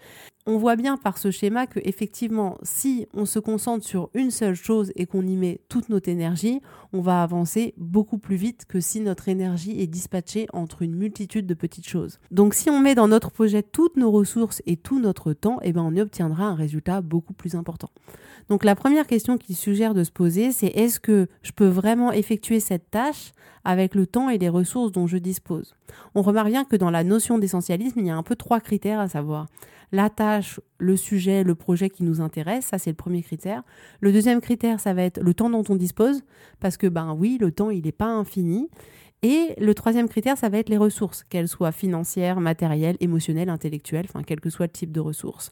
on 0.47 0.57
voit 0.57 0.77
bien 0.77 0.95
par 0.95 1.17
ce 1.17 1.29
schéma 1.29 1.67
que 1.67 1.81
effectivement, 1.83 2.57
si 2.63 3.05
on 3.13 3.25
se 3.25 3.37
concentre 3.37 3.85
sur 3.85 4.09
une 4.13 4.31
seule 4.31 4.55
chose 4.55 4.93
et 4.95 5.05
qu'on 5.05 5.27
y 5.27 5.35
met 5.35 5.59
toute 5.67 5.89
notre 5.89 6.07
énergie, 6.07 6.61
on 6.93 7.01
va 7.01 7.21
avancer 7.21 7.73
beaucoup 7.77 8.17
plus 8.17 8.37
vite 8.37 8.63
que 8.65 8.79
si 8.79 9.01
notre 9.01 9.27
énergie 9.27 9.81
est 9.81 9.87
dispatchée 9.87 10.47
entre 10.53 10.83
une 10.83 10.95
multitude 10.95 11.45
de 11.45 11.53
petites 11.53 11.87
choses. 11.87 12.19
Donc 12.31 12.53
si 12.53 12.69
on 12.69 12.79
met 12.79 12.95
dans 12.95 13.09
notre 13.09 13.29
projet 13.29 13.61
toutes 13.61 13.97
nos 13.97 14.09
ressources 14.09 14.61
et 14.65 14.77
tout 14.77 15.01
notre 15.01 15.33
temps, 15.33 15.59
eh 15.63 15.73
ben 15.73 15.81
on 15.81 15.93
y 15.93 15.99
obtiendra 15.99 16.45
un 16.45 16.55
résultat 16.55 17.01
beaucoup 17.01 17.33
plus 17.33 17.55
important. 17.55 17.89
Donc 18.47 18.63
la 18.63 18.75
première 18.75 19.05
question 19.05 19.37
qu'il 19.37 19.57
suggère 19.57 19.93
de 19.93 20.05
se 20.05 20.11
poser, 20.11 20.53
c'est 20.53 20.67
est-ce 20.67 21.01
que 21.01 21.27
je 21.41 21.51
peux 21.51 21.67
vraiment 21.67 22.13
effectuer 22.13 22.61
cette 22.61 22.89
tâche 22.89 23.33
avec 23.65 23.95
le 23.95 24.07
temps 24.07 24.29
et 24.29 24.37
les 24.37 24.47
ressources 24.47 24.93
dont 24.93 25.07
je 25.07 25.16
dispose 25.19 25.75
On 26.15 26.21
remarque 26.21 26.49
bien 26.49 26.65
que 26.65 26.75
dans 26.75 26.91
la 26.91 27.03
notion 27.03 27.37
d'essentialisme, 27.37 27.99
il 27.99 28.07
y 28.07 28.09
a 28.09 28.15
un 28.15 28.23
peu 28.23 28.35
trois 28.35 28.59
critères 28.59 28.99
à 28.99 29.07
savoir 29.07 29.47
la 29.91 30.09
tâche, 30.09 30.59
le 30.79 30.97
sujet, 30.97 31.43
le 31.43 31.55
projet 31.55 31.89
qui 31.89 32.03
nous 32.03 32.21
intéresse. 32.21 32.65
Ça, 32.65 32.77
c'est 32.77 32.89
le 32.89 32.95
premier 32.95 33.21
critère. 33.21 33.63
Le 34.01 34.11
deuxième 34.11 34.41
critère, 34.41 34.79
ça 34.79 34.93
va 34.93 35.03
être 35.03 35.21
le 35.21 35.33
temps 35.33 35.49
dont 35.49 35.63
on 35.69 35.75
dispose, 35.75 36.23
parce 36.59 36.77
que, 36.77 36.87
ben 36.87 37.15
oui, 37.17 37.37
le 37.39 37.51
temps, 37.51 37.69
il 37.69 37.85
n'est 37.85 37.91
pas 37.91 38.07
infini. 38.07 38.69
Et 39.23 39.55
le 39.57 39.73
troisième 39.73 40.09
critère, 40.09 40.37
ça 40.37 40.49
va 40.49 40.57
être 40.59 40.69
les 40.69 40.77
ressources, 40.77 41.23
qu'elles 41.23 41.47
soient 41.47 41.71
financières, 41.71 42.39
matérielles, 42.39 42.97
émotionnelles, 42.99 43.49
intellectuelles, 43.49 44.05
enfin, 44.07 44.23
quel 44.23 44.39
que 44.39 44.49
soit 44.49 44.67
le 44.67 44.71
type 44.71 44.91
de 44.91 44.99
ressources. 44.99 45.51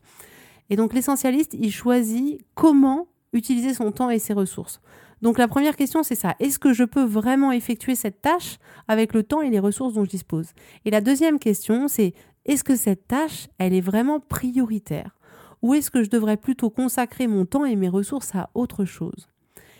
Et 0.69 0.75
donc, 0.75 0.93
l'essentialiste, 0.93 1.55
il 1.59 1.71
choisit 1.71 2.41
comment 2.53 3.07
utiliser 3.33 3.73
son 3.73 3.91
temps 3.91 4.09
et 4.09 4.19
ses 4.19 4.33
ressources. 4.33 4.81
Donc 5.25 5.39
la 5.39 5.47
première 5.47 5.75
question, 5.75 6.03
c'est 6.03 6.13
ça. 6.13 6.35
Est-ce 6.39 6.59
que 6.59 6.71
je 6.71 6.83
peux 6.83 7.03
vraiment 7.03 7.51
effectuer 7.51 7.95
cette 7.95 8.21
tâche 8.21 8.59
avec 8.87 9.11
le 9.11 9.23
temps 9.23 9.41
et 9.41 9.49
les 9.49 9.57
ressources 9.57 9.95
dont 9.95 10.03
je 10.03 10.09
dispose? 10.11 10.49
Et 10.85 10.91
la 10.91 11.01
deuxième 11.01 11.39
question, 11.39 11.87
c'est 11.87 12.13
est-ce 12.45 12.63
que 12.63 12.75
cette 12.75 13.07
tâche, 13.07 13.47
elle 13.57 13.73
est 13.73 13.81
vraiment 13.81 14.19
prioritaire? 14.19 15.17
Ou 15.63 15.73
est-ce 15.73 15.89
que 15.89 16.03
je 16.03 16.11
devrais 16.11 16.37
plutôt 16.37 16.69
consacrer 16.69 17.25
mon 17.25 17.43
temps 17.43 17.65
et 17.65 17.75
mes 17.75 17.89
ressources 17.89 18.35
à 18.35 18.51
autre 18.53 18.85
chose? 18.85 19.27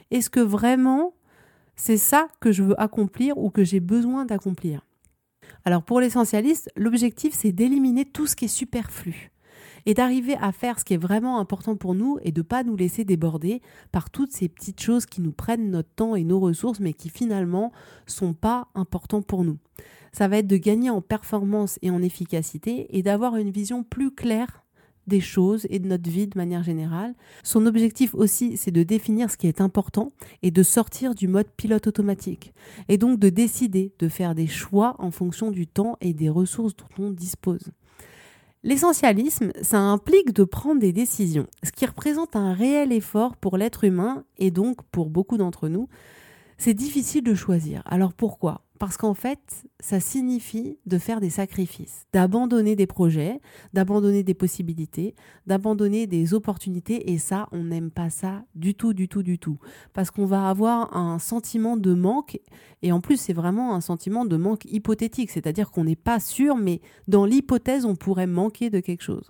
Est-ce 0.10 0.32
que 0.32 0.40
vraiment 0.40 1.14
c'est 1.76 1.98
ça 1.98 2.28
que 2.40 2.52
je 2.52 2.64
veux 2.64 2.82
accomplir 2.82 3.38
ou 3.38 3.52
que 3.52 3.64
j'ai 3.64 3.80
besoin 3.80 4.26
d'accomplir? 4.26 4.84
Alors 5.64 5.84
pour 5.84 6.02
l'essentialiste, 6.02 6.72
l'objectif 6.76 7.36
c'est 7.36 7.52
d'éliminer 7.52 8.06
tout 8.06 8.26
ce 8.26 8.36
qui 8.36 8.46
est 8.46 8.48
superflu 8.48 9.30
et 9.86 9.94
d'arriver 9.94 10.36
à 10.42 10.52
faire 10.52 10.80
ce 10.80 10.86
qui 10.86 10.94
est 10.94 10.98
vraiment 10.98 11.40
important 11.40 11.76
pour 11.76 11.96
nous 11.96 12.18
et 12.24 12.32
de 12.32 12.42
ne 12.42 12.44
pas 12.44 12.64
nous 12.64 12.76
laisser 12.76 13.06
déborder 13.06 13.62
par 13.92 14.10
toutes 14.10 14.32
ces 14.32 14.50
petites 14.50 14.82
choses 14.82 15.06
qui 15.06 15.22
nous 15.22 15.32
prennent 15.32 15.70
notre 15.70 15.90
temps 15.96 16.16
et 16.16 16.24
nos 16.24 16.40
ressources 16.40 16.80
mais 16.80 16.94
qui 16.94 17.10
finalement 17.10 17.72
sont 18.06 18.34
pas 18.34 18.68
importantes 18.76 19.26
pour 19.26 19.44
nous 19.44 19.58
ça 20.16 20.30
va 20.30 20.38
être 20.38 20.48
de 20.48 20.56
gagner 20.56 20.90
en 20.90 21.02
performance 21.02 21.78
et 21.82 21.92
en 21.92 22.02
efficacité 22.02 22.88
et 22.98 23.04
d'avoir 23.04 23.36
une 23.36 23.52
vision 23.52 23.84
plus 23.84 24.12
claire 24.12 24.64
des 25.08 25.20
choses 25.20 25.68
et 25.70 25.80
de 25.80 25.90
notre 25.90 26.10
vie 26.10 26.26
de 26.26 26.38
manière 26.38 26.64
générale. 26.64 27.14
Son 27.44 27.66
objectif 27.66 28.16
aussi, 28.16 28.56
c'est 28.56 28.72
de 28.72 28.84
définir 28.84 29.30
ce 29.30 29.36
qui 29.36 29.48
est 29.48 29.60
important 29.60 30.14
et 30.42 30.52
de 30.52 30.64
sortir 30.64 31.16
du 31.16 31.28
mode 31.28 31.50
pilote 31.58 31.88
automatique. 31.88 32.54
Et 32.88 32.98
donc 32.98 33.20
de 33.20 33.28
décider, 33.28 33.94
de 34.00 34.08
faire 34.08 34.36
des 34.36 34.48
choix 34.48 34.96
en 35.00 35.12
fonction 35.12 35.52
du 35.52 35.68
temps 35.68 35.98
et 36.00 36.14
des 36.14 36.30
ressources 36.30 36.76
dont 36.78 37.04
on 37.04 37.12
dispose. 37.12 37.72
L'essentialisme, 38.66 39.52
ça 39.62 39.78
implique 39.78 40.34
de 40.34 40.44
prendre 40.44 40.82
des 40.82 40.92
décisions, 40.92 41.46
ce 41.64 41.72
qui 41.72 41.86
représente 41.86 42.36
un 42.36 42.52
réel 42.52 42.92
effort 42.92 43.36
pour 43.36 43.58
l'être 43.58 43.84
humain 43.84 44.24
et 44.40 44.50
donc 44.50 44.82
pour 44.92 45.12
beaucoup 45.12 45.38
d'entre 45.38 45.70
nous. 45.70 45.88
C'est 46.58 46.74
difficile 46.74 47.24
de 47.24 47.36
choisir. 47.36 47.84
Alors 47.86 48.12
pourquoi? 48.12 48.65
Parce 48.78 48.98
qu'en 48.98 49.14
fait, 49.14 49.40
ça 49.80 50.00
signifie 50.00 50.78
de 50.86 50.98
faire 50.98 51.22
des 51.22 51.30
sacrifices, 51.30 52.06
d'abandonner 52.12 52.76
des 52.76 52.88
projets, 52.88 53.40
d'abandonner 53.74 54.24
des 54.24 54.34
possibilités, 54.34 55.16
d'abandonner 55.48 56.08
des 56.08 56.34
opportunités. 56.34 57.12
Et 57.12 57.18
ça, 57.18 57.48
on 57.52 57.64
n'aime 57.64 57.90
pas 57.90 58.10
ça 58.10 58.44
du 58.54 58.76
tout, 58.76 58.94
du 58.94 59.08
tout, 59.08 59.24
du 59.24 59.40
tout. 59.40 59.58
Parce 59.94 60.12
qu'on 60.12 60.26
va 60.26 60.50
avoir 60.50 60.96
un 60.96 61.20
sentiment 61.20 61.78
de 61.78 61.94
manque. 61.94 62.40
Et 62.82 62.92
en 62.92 63.00
plus, 63.00 63.18
c'est 63.18 63.34
vraiment 63.34 63.74
un 63.76 63.82
sentiment 63.82 64.26
de 64.26 64.36
manque 64.36 64.66
hypothétique. 64.66 65.32
C'est-à-dire 65.32 65.72
qu'on 65.72 65.86
n'est 65.86 65.96
pas 65.96 66.20
sûr, 66.20 66.58
mais 66.58 66.82
dans 67.08 67.26
l'hypothèse, 67.26 67.86
on 67.86 67.96
pourrait 67.96 68.28
manquer 68.28 68.70
de 68.70 68.82
quelque 68.82 69.04
chose. 69.04 69.30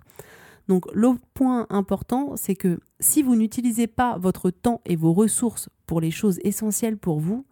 Donc, 0.66 0.86
le 0.92 1.10
point 1.34 1.66
important, 1.70 2.34
c'est 2.34 2.56
que 2.56 2.80
si 2.98 3.22
vous 3.22 3.36
n'utilisez 3.36 3.86
pas 3.86 4.18
votre 4.18 4.50
temps 4.50 4.80
et 4.84 4.96
vos 4.96 5.12
ressources 5.12 5.68
pour 5.86 6.00
les 6.00 6.10
choses 6.10 6.40
essentielles 6.42 6.98
pour 6.98 7.20
vous, 7.20 7.46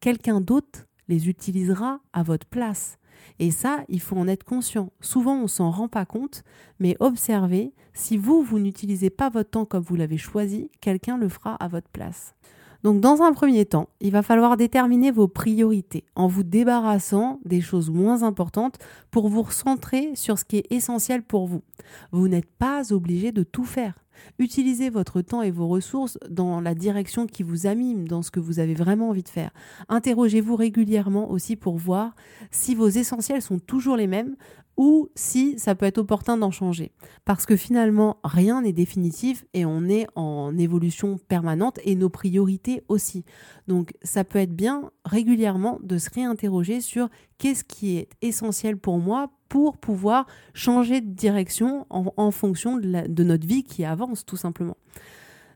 quelqu'un 0.00 0.42
d'autre 0.42 0.86
les 1.08 1.28
utilisera 1.28 2.00
à 2.12 2.22
votre 2.22 2.46
place. 2.46 2.98
Et 3.38 3.50
ça, 3.50 3.84
il 3.88 4.00
faut 4.00 4.16
en 4.16 4.28
être 4.28 4.44
conscient. 4.44 4.92
Souvent, 5.00 5.36
on 5.36 5.46
s'en 5.46 5.70
rend 5.70 5.88
pas 5.88 6.06
compte, 6.06 6.42
mais 6.78 6.96
observez, 7.00 7.72
si 7.92 8.16
vous, 8.16 8.42
vous 8.42 8.58
n'utilisez 8.58 9.10
pas 9.10 9.30
votre 9.30 9.50
temps 9.50 9.64
comme 9.64 9.82
vous 9.82 9.96
l'avez 9.96 10.18
choisi, 10.18 10.70
quelqu'un 10.80 11.16
le 11.16 11.28
fera 11.28 11.54
à 11.56 11.68
votre 11.68 11.88
place. 11.88 12.34
Donc 12.82 13.00
dans 13.00 13.22
un 13.22 13.32
premier 13.32 13.64
temps, 13.64 13.88
il 14.00 14.10
va 14.10 14.22
falloir 14.22 14.56
déterminer 14.56 15.10
vos 15.10 15.28
priorités 15.28 16.04
en 16.16 16.26
vous 16.26 16.42
débarrassant 16.42 17.40
des 17.44 17.60
choses 17.60 17.90
moins 17.90 18.22
importantes 18.22 18.78
pour 19.10 19.28
vous 19.28 19.42
recentrer 19.42 20.10
sur 20.14 20.38
ce 20.38 20.44
qui 20.44 20.58
est 20.58 20.72
essentiel 20.72 21.22
pour 21.22 21.46
vous. 21.46 21.62
Vous 22.10 22.28
n'êtes 22.28 22.50
pas 22.58 22.92
obligé 22.92 23.30
de 23.30 23.44
tout 23.44 23.64
faire. 23.64 24.02
Utilisez 24.38 24.90
votre 24.90 25.20
temps 25.20 25.42
et 25.42 25.50
vos 25.50 25.68
ressources 25.68 26.18
dans 26.28 26.60
la 26.60 26.74
direction 26.74 27.26
qui 27.26 27.42
vous 27.42 27.66
anime, 27.66 28.06
dans 28.06 28.22
ce 28.22 28.30
que 28.30 28.40
vous 28.40 28.58
avez 28.58 28.74
vraiment 28.74 29.08
envie 29.08 29.22
de 29.22 29.28
faire. 29.28 29.50
Interrogez-vous 29.88 30.56
régulièrement 30.56 31.30
aussi 31.30 31.56
pour 31.56 31.76
voir 31.76 32.14
si 32.50 32.74
vos 32.74 32.88
essentiels 32.88 33.42
sont 33.42 33.58
toujours 33.58 33.96
les 33.96 34.06
mêmes 34.06 34.36
ou 34.76 35.10
si 35.14 35.58
ça 35.58 35.74
peut 35.74 35.86
être 35.86 35.98
opportun 35.98 36.36
d'en 36.36 36.50
changer. 36.50 36.92
Parce 37.24 37.46
que 37.46 37.56
finalement, 37.56 38.18
rien 38.24 38.62
n'est 38.62 38.72
définitif 38.72 39.44
et 39.54 39.64
on 39.64 39.84
est 39.88 40.06
en 40.14 40.56
évolution 40.56 41.18
permanente 41.28 41.78
et 41.84 41.94
nos 41.94 42.08
priorités 42.08 42.82
aussi. 42.88 43.24
Donc 43.68 43.92
ça 44.02 44.24
peut 44.24 44.38
être 44.38 44.54
bien 44.54 44.90
régulièrement 45.04 45.78
de 45.82 45.98
se 45.98 46.10
réinterroger 46.10 46.80
sur 46.80 47.08
qu'est-ce 47.38 47.64
qui 47.64 47.96
est 47.96 48.08
essentiel 48.22 48.76
pour 48.76 48.98
moi 48.98 49.30
pour 49.48 49.76
pouvoir 49.76 50.26
changer 50.54 51.02
de 51.02 51.12
direction 51.12 51.86
en, 51.90 52.30
fonction 52.30 52.78
de, 52.78 53.22
notre 53.22 53.46
vie 53.46 53.64
qui 53.64 53.84
avance 53.84 54.24
tout 54.24 54.38
simplement. 54.38 54.78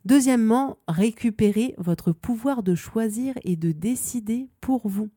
Deuxièmement, 0.06 0.78
récupérez 0.86 1.74
votre 1.78 2.12
pouvoir 2.12 2.62
de 2.62 2.76
choisir 2.76 3.34
et 3.42 3.56
de 3.56 3.72
décider 3.72 4.48
pour 4.60 4.86
vous. 4.86 5.08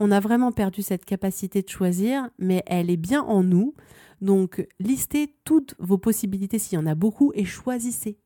On 0.00 0.10
a 0.10 0.20
vraiment 0.20 0.52
perdu 0.52 0.80
cette 0.80 1.04
capacité 1.04 1.60
de 1.60 1.68
choisir, 1.68 2.30
mais 2.38 2.62
elle 2.64 2.88
est 2.88 2.96
bien 2.96 3.22
en 3.24 3.42
nous. 3.42 3.74
Donc, 4.22 4.66
listez 4.80 5.34
toutes 5.44 5.74
vos 5.78 5.98
possibilités 5.98 6.58
s'il 6.58 6.78
y 6.78 6.82
en 6.82 6.86
a 6.86 6.94
beaucoup 6.94 7.32
et 7.34 7.44
choisissez. 7.44 8.16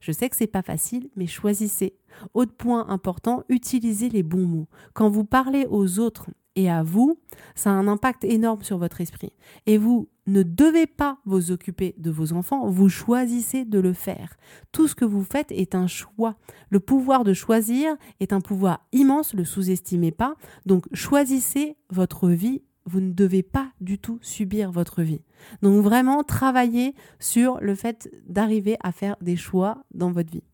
Je 0.00 0.10
sais 0.10 0.28
que 0.28 0.34
c'est 0.34 0.48
pas 0.48 0.62
facile, 0.62 1.08
mais 1.14 1.28
choisissez. 1.28 1.94
Autre 2.34 2.56
point 2.56 2.88
important, 2.88 3.44
utilisez 3.48 4.08
les 4.08 4.24
bons 4.24 4.46
mots. 4.46 4.68
Quand 4.92 5.08
vous 5.08 5.24
parlez 5.24 5.68
aux 5.70 6.00
autres 6.00 6.30
et 6.56 6.68
à 6.68 6.82
vous, 6.82 7.20
ça 7.54 7.70
a 7.70 7.74
un 7.74 7.86
impact 7.86 8.24
énorme 8.24 8.64
sur 8.64 8.78
votre 8.78 9.00
esprit. 9.00 9.32
Et 9.66 9.78
vous 9.78 10.08
ne 10.26 10.42
devez 10.42 10.86
pas 10.86 11.18
vous 11.26 11.50
occuper 11.50 11.94
de 11.98 12.10
vos 12.10 12.32
enfants, 12.32 12.68
vous 12.68 12.88
choisissez 12.88 13.64
de 13.64 13.78
le 13.78 13.92
faire. 13.92 14.36
Tout 14.72 14.88
ce 14.88 14.94
que 14.94 15.04
vous 15.04 15.24
faites 15.24 15.52
est 15.52 15.74
un 15.74 15.86
choix. 15.86 16.36
Le 16.70 16.80
pouvoir 16.80 17.24
de 17.24 17.34
choisir 17.34 17.96
est 18.20 18.32
un 18.32 18.40
pouvoir 18.40 18.86
immense, 18.92 19.34
le 19.34 19.44
sous-estimez 19.44 20.12
pas. 20.12 20.36
Donc 20.66 20.86
choisissez 20.94 21.76
votre 21.90 22.30
vie, 22.30 22.62
vous 22.86 23.00
ne 23.00 23.12
devez 23.12 23.42
pas 23.42 23.70
du 23.80 23.98
tout 23.98 24.18
subir 24.22 24.70
votre 24.70 25.02
vie. 25.02 25.22
Donc 25.62 25.82
vraiment 25.82 26.22
travaillez 26.22 26.94
sur 27.18 27.60
le 27.60 27.74
fait 27.74 28.10
d'arriver 28.26 28.76
à 28.82 28.92
faire 28.92 29.16
des 29.20 29.36
choix 29.36 29.84
dans 29.92 30.10
votre 30.10 30.30
vie. 30.30 30.44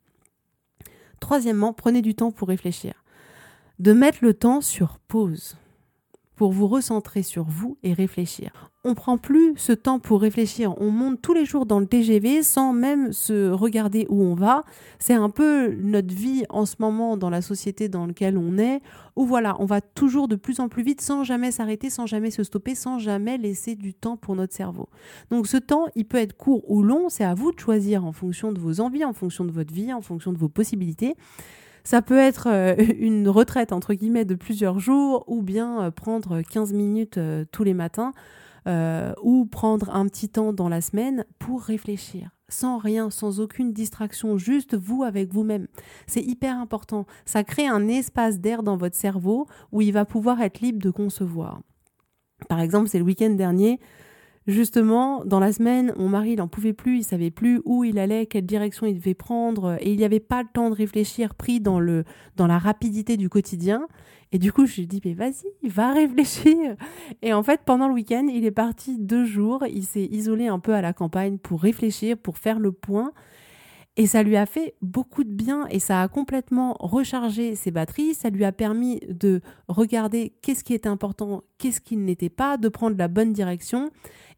Troisièmement, 1.20 1.72
prenez 1.72 2.02
du 2.02 2.14
temps 2.14 2.32
pour 2.32 2.48
réfléchir. 2.48 3.04
De 3.78 3.92
mettre 3.92 4.18
le 4.22 4.34
temps 4.34 4.60
sur 4.60 4.98
pause 4.98 5.56
pour 6.40 6.52
vous 6.52 6.68
recentrer 6.68 7.22
sur 7.22 7.44
vous 7.44 7.76
et 7.82 7.92
réfléchir. 7.92 8.70
On 8.82 8.94
prend 8.94 9.18
plus 9.18 9.52
ce 9.58 9.72
temps 9.72 9.98
pour 9.98 10.22
réfléchir. 10.22 10.74
On 10.80 10.90
monte 10.90 11.20
tous 11.20 11.34
les 11.34 11.44
jours 11.44 11.66
dans 11.66 11.80
le 11.80 11.84
TGV 11.84 12.42
sans 12.42 12.72
même 12.72 13.12
se 13.12 13.50
regarder 13.50 14.06
où 14.08 14.22
on 14.22 14.34
va. 14.34 14.64
C'est 14.98 15.12
un 15.12 15.28
peu 15.28 15.74
notre 15.74 16.14
vie 16.14 16.44
en 16.48 16.64
ce 16.64 16.76
moment 16.78 17.18
dans 17.18 17.28
la 17.28 17.42
société 17.42 17.90
dans 17.90 18.06
laquelle 18.06 18.38
on 18.38 18.56
est, 18.56 18.80
où 19.16 19.26
voilà, 19.26 19.54
on 19.58 19.66
va 19.66 19.82
toujours 19.82 20.28
de 20.28 20.36
plus 20.36 20.60
en 20.60 20.70
plus 20.70 20.82
vite 20.82 21.02
sans 21.02 21.24
jamais 21.24 21.50
s'arrêter, 21.50 21.90
sans 21.90 22.06
jamais 22.06 22.30
se 22.30 22.42
stopper, 22.42 22.74
sans 22.74 22.98
jamais 22.98 23.36
laisser 23.36 23.74
du 23.74 23.92
temps 23.92 24.16
pour 24.16 24.34
notre 24.34 24.54
cerveau. 24.54 24.88
Donc 25.30 25.46
ce 25.46 25.58
temps, 25.58 25.88
il 25.94 26.06
peut 26.06 26.16
être 26.16 26.38
court 26.38 26.62
ou 26.70 26.82
long, 26.82 27.10
c'est 27.10 27.24
à 27.24 27.34
vous 27.34 27.52
de 27.52 27.60
choisir 27.60 28.06
en 28.06 28.12
fonction 28.12 28.50
de 28.50 28.58
vos 28.58 28.80
envies, 28.80 29.04
en 29.04 29.12
fonction 29.12 29.44
de 29.44 29.52
votre 29.52 29.74
vie, 29.74 29.92
en 29.92 30.00
fonction 30.00 30.32
de 30.32 30.38
vos 30.38 30.48
possibilités. 30.48 31.16
Ça 31.84 32.02
peut 32.02 32.18
être 32.18 32.48
euh, 32.48 32.74
une 32.98 33.28
retraite 33.28 33.72
entre 33.72 33.94
guillemets 33.94 34.24
de 34.24 34.34
plusieurs 34.34 34.78
jours 34.78 35.24
ou 35.26 35.42
bien 35.42 35.82
euh, 35.82 35.90
prendre 35.90 36.42
15 36.42 36.72
minutes 36.72 37.18
euh, 37.18 37.44
tous 37.50 37.64
les 37.64 37.74
matins 37.74 38.12
ou 39.22 39.46
prendre 39.46 39.90
un 39.90 40.06
petit 40.06 40.28
temps 40.28 40.52
dans 40.52 40.68
la 40.68 40.80
semaine 40.80 41.24
pour 41.40 41.62
réfléchir 41.62 42.30
sans 42.48 42.78
rien, 42.78 43.10
sans 43.10 43.40
aucune 43.40 43.72
distraction, 43.72 44.36
juste 44.36 44.76
vous 44.76 45.02
avec 45.02 45.32
vous-même. 45.32 45.66
C'est 46.06 46.22
hyper 46.22 46.58
important. 46.58 47.06
Ça 47.24 47.42
crée 47.42 47.66
un 47.66 47.88
espace 47.88 48.38
d'air 48.38 48.62
dans 48.62 48.76
votre 48.76 48.96
cerveau 48.96 49.46
où 49.72 49.80
il 49.80 49.92
va 49.92 50.04
pouvoir 50.04 50.40
être 50.42 50.60
libre 50.60 50.80
de 50.80 50.90
concevoir. 50.90 51.60
Par 52.48 52.60
exemple, 52.60 52.88
c'est 52.88 52.98
le 52.98 53.04
week-end 53.04 53.30
dernier, 53.30 53.80
Justement, 54.46 55.22
dans 55.24 55.38
la 55.38 55.52
semaine, 55.52 55.92
mon 55.98 56.08
mari 56.08 56.34
n'en 56.34 56.48
pouvait 56.48 56.72
plus, 56.72 56.98
il 56.98 57.04
savait 57.04 57.30
plus 57.30 57.60
où 57.66 57.84
il 57.84 57.98
allait, 57.98 58.24
quelle 58.26 58.46
direction 58.46 58.86
il 58.86 58.94
devait 58.94 59.14
prendre, 59.14 59.76
et 59.80 59.92
il 59.92 59.98
n'y 59.98 60.04
avait 60.04 60.18
pas 60.18 60.42
le 60.42 60.48
temps 60.52 60.70
de 60.70 60.74
réfléchir, 60.74 61.34
pris 61.34 61.60
dans, 61.60 61.78
le, 61.78 62.04
dans 62.36 62.46
la 62.46 62.58
rapidité 62.58 63.16
du 63.18 63.28
quotidien. 63.28 63.86
Et 64.32 64.38
du 64.38 64.52
coup, 64.52 64.64
je 64.64 64.76
lui 64.76 64.82
ai 64.84 64.86
dit, 64.86 65.02
mais 65.04 65.12
vas-y, 65.12 65.68
va 65.68 65.92
réfléchir. 65.94 66.76
Et 67.20 67.34
en 67.34 67.42
fait, 67.42 67.60
pendant 67.66 67.86
le 67.86 67.94
week-end, 67.94 68.28
il 68.32 68.46
est 68.46 68.50
parti 68.50 68.96
deux 68.98 69.24
jours, 69.24 69.64
il 69.68 69.84
s'est 69.84 70.06
isolé 70.06 70.48
un 70.48 70.58
peu 70.58 70.72
à 70.74 70.80
la 70.80 70.94
campagne 70.94 71.36
pour 71.36 71.60
réfléchir, 71.60 72.16
pour 72.16 72.38
faire 72.38 72.58
le 72.58 72.72
point. 72.72 73.12
Et 73.96 74.06
ça 74.06 74.22
lui 74.22 74.36
a 74.36 74.46
fait 74.46 74.74
beaucoup 74.80 75.24
de 75.24 75.32
bien 75.32 75.66
et 75.68 75.80
ça 75.80 76.00
a 76.00 76.08
complètement 76.08 76.76
rechargé 76.80 77.54
ses 77.54 77.70
batteries. 77.70 78.14
Ça 78.14 78.30
lui 78.30 78.44
a 78.44 78.52
permis 78.52 79.00
de 79.08 79.42
regarder 79.68 80.32
qu'est-ce 80.42 80.64
qui 80.64 80.74
était 80.74 80.88
important, 80.88 81.42
qu'est-ce 81.58 81.80
qui 81.80 81.96
n'était 81.96 82.30
pas, 82.30 82.56
de 82.56 82.68
prendre 82.68 82.96
la 82.96 83.08
bonne 83.08 83.32
direction 83.32 83.90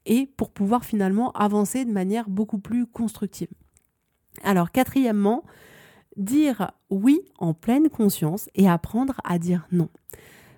et 0.06 0.26
pour 0.36 0.50
pouvoir 0.50 0.84
finalement 0.84 1.32
avancer 1.32 1.84
de 1.84 1.92
manière 1.92 2.28
beaucoup 2.28 2.58
plus 2.58 2.86
constructive. 2.86 3.48
Alors 4.42 4.70
quatrièmement, 4.70 5.44
dire 6.16 6.72
oui 6.90 7.20
en 7.38 7.54
pleine 7.54 7.88
conscience 7.88 8.48
et 8.54 8.68
apprendre 8.68 9.20
à 9.24 9.38
dire 9.38 9.66
non. 9.72 9.88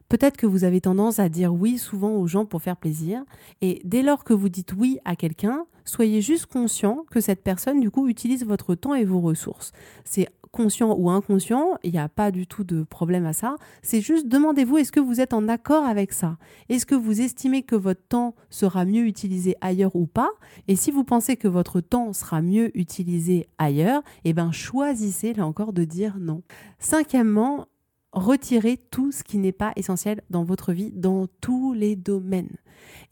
Peut-être 0.08 0.36
que 0.36 0.46
vous 0.46 0.64
avez 0.64 0.80
tendance 0.80 1.18
à 1.18 1.28
dire 1.28 1.52
oui 1.52 1.78
souvent 1.78 2.12
aux 2.12 2.26
gens 2.26 2.44
pour 2.44 2.62
faire 2.62 2.76
plaisir, 2.76 3.24
et 3.62 3.80
dès 3.84 4.02
lors 4.02 4.22
que 4.22 4.34
vous 4.34 4.48
dites 4.48 4.74
oui 4.74 4.98
à 5.04 5.16
quelqu'un, 5.16 5.66
soyez 5.84 6.20
juste 6.20 6.46
conscient 6.46 7.04
que 7.10 7.20
cette 7.20 7.42
personne, 7.42 7.80
du 7.80 7.90
coup, 7.90 8.08
utilise 8.08 8.44
votre 8.44 8.74
temps 8.74 8.94
et 8.94 9.04
vos 9.04 9.20
ressources. 9.20 9.72
C'est 10.04 10.28
conscient 10.54 10.94
ou 10.96 11.10
inconscient, 11.10 11.76
il 11.82 11.90
n'y 11.90 11.98
a 11.98 12.08
pas 12.08 12.30
du 12.30 12.46
tout 12.46 12.62
de 12.62 12.84
problème 12.84 13.26
à 13.26 13.32
ça. 13.32 13.56
C'est 13.82 14.00
juste 14.00 14.28
demandez-vous 14.28 14.78
est-ce 14.78 14.92
que 14.92 15.00
vous 15.00 15.20
êtes 15.20 15.34
en 15.34 15.48
accord 15.48 15.84
avec 15.84 16.12
ça? 16.12 16.38
Est-ce 16.68 16.86
que 16.86 16.94
vous 16.94 17.20
estimez 17.20 17.62
que 17.62 17.74
votre 17.74 18.00
temps 18.08 18.36
sera 18.50 18.84
mieux 18.84 19.04
utilisé 19.04 19.56
ailleurs 19.60 19.96
ou 19.96 20.06
pas? 20.06 20.30
Et 20.68 20.76
si 20.76 20.92
vous 20.92 21.02
pensez 21.02 21.36
que 21.36 21.48
votre 21.48 21.80
temps 21.80 22.12
sera 22.12 22.40
mieux 22.40 22.70
utilisé 22.78 23.48
ailleurs, 23.58 24.02
eh 24.24 24.32
bien 24.32 24.52
choisissez 24.52 25.34
là 25.34 25.44
encore 25.44 25.72
de 25.72 25.82
dire 25.82 26.18
non. 26.20 26.42
Cinquièmement, 26.78 27.66
retirez 28.12 28.76
tout 28.76 29.10
ce 29.10 29.24
qui 29.24 29.38
n'est 29.38 29.50
pas 29.50 29.72
essentiel 29.74 30.22
dans 30.30 30.44
votre 30.44 30.72
vie, 30.72 30.92
dans 30.92 31.26
tous 31.40 31.72
les 31.72 31.96
domaines 31.96 32.56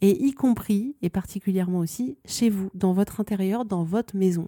et 0.01 0.25
y 0.25 0.33
compris, 0.33 0.95
et 1.01 1.09
particulièrement 1.09 1.79
aussi, 1.79 2.17
chez 2.25 2.49
vous, 2.49 2.69
dans 2.73 2.93
votre 2.93 3.19
intérieur, 3.19 3.65
dans 3.65 3.83
votre 3.83 4.15
maison. 4.15 4.47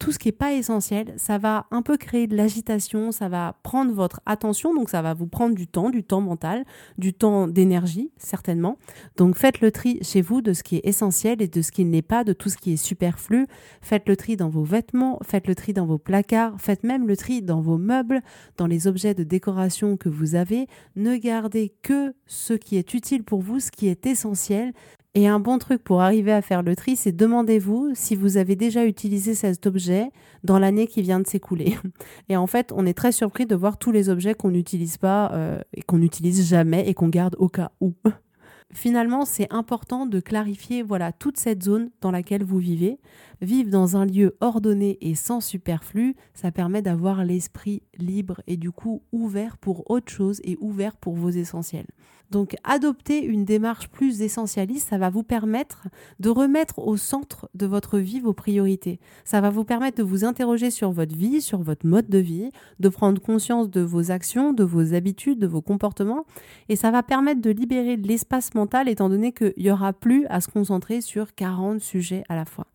Tout 0.00 0.12
ce 0.12 0.18
qui 0.18 0.28
n'est 0.28 0.32
pas 0.32 0.54
essentiel, 0.54 1.12
ça 1.18 1.36
va 1.36 1.66
un 1.70 1.82
peu 1.82 1.98
créer 1.98 2.26
de 2.26 2.34
l'agitation, 2.34 3.12
ça 3.12 3.28
va 3.28 3.58
prendre 3.62 3.92
votre 3.92 4.22
attention, 4.24 4.74
donc 4.74 4.88
ça 4.88 5.02
va 5.02 5.12
vous 5.12 5.26
prendre 5.26 5.54
du 5.54 5.66
temps, 5.66 5.90
du 5.90 6.02
temps 6.02 6.22
mental, 6.22 6.64
du 6.96 7.12
temps 7.12 7.46
d'énergie, 7.46 8.10
certainement. 8.16 8.78
Donc 9.18 9.36
faites 9.36 9.60
le 9.60 9.70
tri 9.70 9.98
chez 10.00 10.22
vous 10.22 10.40
de 10.40 10.54
ce 10.54 10.62
qui 10.62 10.76
est 10.76 10.86
essentiel 10.86 11.42
et 11.42 11.48
de 11.48 11.60
ce 11.60 11.70
qui 11.70 11.84
n'est 11.84 12.00
pas, 12.00 12.24
de 12.24 12.32
tout 12.32 12.48
ce 12.48 12.56
qui 12.56 12.72
est 12.72 12.76
superflu. 12.78 13.46
Faites 13.82 14.08
le 14.08 14.16
tri 14.16 14.38
dans 14.38 14.48
vos 14.48 14.64
vêtements, 14.64 15.18
faites 15.22 15.46
le 15.46 15.54
tri 15.54 15.74
dans 15.74 15.84
vos 15.84 15.98
placards, 15.98 16.58
faites 16.58 16.82
même 16.82 17.06
le 17.06 17.14
tri 17.14 17.42
dans 17.42 17.60
vos 17.60 17.76
meubles, 17.76 18.22
dans 18.56 18.66
les 18.66 18.86
objets 18.86 19.12
de 19.12 19.22
décoration 19.22 19.98
que 19.98 20.08
vous 20.08 20.34
avez. 20.34 20.66
Ne 20.96 21.18
gardez 21.18 21.74
que 21.82 22.14
ce 22.24 22.54
qui 22.54 22.78
est 22.78 22.94
utile 22.94 23.22
pour 23.22 23.42
vous, 23.42 23.60
ce 23.60 23.70
qui 23.70 23.88
est 23.88 24.06
essentiel 24.06 24.72
Et 25.14 25.26
un 25.26 25.40
bon 25.40 25.58
truc 25.58 25.82
pour 25.82 26.02
arriver 26.02 26.32
à 26.32 26.40
faire 26.40 26.62
le 26.62 26.76
tri, 26.76 26.94
c'est 26.94 27.10
demandez-vous 27.10 27.90
si 27.94 28.14
vous 28.14 28.36
avez 28.36 28.54
déjà 28.54 28.86
utilisé 28.86 29.34
cet 29.34 29.66
objet 29.66 30.10
dans 30.44 30.60
l'année 30.60 30.86
qui 30.86 31.02
vient 31.02 31.18
de 31.18 31.26
s'écouler. 31.26 31.76
Et 32.28 32.36
en 32.36 32.46
fait, 32.46 32.72
on 32.72 32.86
est 32.86 32.94
très 32.94 33.10
surpris 33.10 33.44
de 33.44 33.56
voir 33.56 33.76
tous 33.76 33.90
les 33.90 34.08
objets 34.08 34.34
qu'on 34.34 34.52
n'utilise 34.52 34.98
pas 34.98 35.32
euh, 35.32 35.60
et 35.74 35.82
qu'on 35.82 35.98
n'utilise 35.98 36.48
jamais 36.48 36.88
et 36.88 36.94
qu'on 36.94 37.08
garde 37.08 37.34
au 37.40 37.48
cas 37.48 37.72
où. 37.80 37.92
Finalement, 38.72 39.24
c'est 39.24 39.52
important 39.52 40.06
de 40.06 40.20
clarifier 40.20 40.84
voilà 40.84 41.10
toute 41.10 41.38
cette 41.38 41.64
zone 41.64 41.90
dans 42.00 42.12
laquelle 42.12 42.44
vous 42.44 42.58
vivez. 42.58 43.00
Vivre 43.40 43.68
dans 43.68 43.96
un 43.96 44.06
lieu 44.06 44.36
ordonné 44.40 44.96
et 45.00 45.16
sans 45.16 45.40
superflu, 45.40 46.14
ça 46.34 46.52
permet 46.52 46.82
d'avoir 46.82 47.24
l'esprit 47.24 47.82
libre 47.98 48.42
et 48.46 48.56
du 48.56 48.70
coup 48.70 49.02
ouvert 49.10 49.58
pour 49.58 49.90
autre 49.90 50.12
chose 50.12 50.40
et 50.44 50.56
ouvert 50.60 50.96
pour 50.96 51.16
vos 51.16 51.30
essentiels. 51.30 51.88
Donc 52.30 52.56
adopter 52.64 53.22
une 53.22 53.44
démarche 53.44 53.88
plus 53.88 54.22
essentialiste, 54.22 54.88
ça 54.88 54.98
va 54.98 55.10
vous 55.10 55.22
permettre 55.22 55.88
de 56.20 56.30
remettre 56.30 56.78
au 56.78 56.96
centre 56.96 57.48
de 57.54 57.66
votre 57.66 57.98
vie 57.98 58.20
vos 58.20 58.32
priorités. 58.32 59.00
Ça 59.24 59.40
va 59.40 59.50
vous 59.50 59.64
permettre 59.64 59.98
de 59.98 60.02
vous 60.02 60.24
interroger 60.24 60.70
sur 60.70 60.92
votre 60.92 61.14
vie, 61.14 61.40
sur 61.40 61.62
votre 61.62 61.86
mode 61.86 62.08
de 62.08 62.18
vie, 62.18 62.50
de 62.78 62.88
prendre 62.88 63.20
conscience 63.20 63.68
de 63.70 63.80
vos 63.80 64.10
actions, 64.10 64.52
de 64.52 64.64
vos 64.64 64.94
habitudes, 64.94 65.38
de 65.38 65.46
vos 65.46 65.62
comportements. 65.62 66.24
Et 66.68 66.76
ça 66.76 66.90
va 66.90 67.02
permettre 67.02 67.40
de 67.40 67.50
libérer 67.50 67.96
de 67.96 68.06
l'espace 68.06 68.54
mental 68.54 68.88
étant 68.88 69.08
donné 69.08 69.32
qu'il 69.32 69.54
n'y 69.56 69.70
aura 69.70 69.92
plus 69.92 70.26
à 70.26 70.40
se 70.40 70.48
concentrer 70.48 71.00
sur 71.00 71.34
40 71.34 71.80
sujets 71.80 72.22
à 72.28 72.36
la 72.36 72.44
fois. 72.44 72.66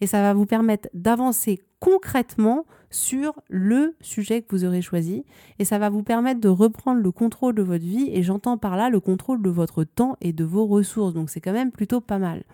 Et 0.00 0.06
ça 0.06 0.20
va 0.20 0.34
vous 0.34 0.46
permettre 0.46 0.88
d'avancer 0.94 1.60
concrètement 1.80 2.66
sur 2.90 3.34
le 3.48 3.94
sujet 4.00 4.42
que 4.42 4.48
vous 4.50 4.64
aurez 4.64 4.82
choisi 4.82 5.24
et 5.58 5.64
ça 5.64 5.78
va 5.78 5.90
vous 5.90 6.02
permettre 6.02 6.40
de 6.40 6.48
reprendre 6.48 7.00
le 7.00 7.12
contrôle 7.12 7.54
de 7.54 7.62
votre 7.62 7.84
vie 7.84 8.10
et 8.12 8.22
j'entends 8.22 8.56
par 8.56 8.76
là 8.76 8.88
le 8.90 9.00
contrôle 9.00 9.42
de 9.42 9.50
votre 9.50 9.84
temps 9.84 10.16
et 10.20 10.32
de 10.32 10.44
vos 10.44 10.66
ressources. 10.66 11.14
Donc 11.14 11.30
c'est 11.30 11.40
quand 11.40 11.52
même 11.52 11.70
plutôt 11.70 12.00
pas 12.00 12.18
mal. 12.18 12.44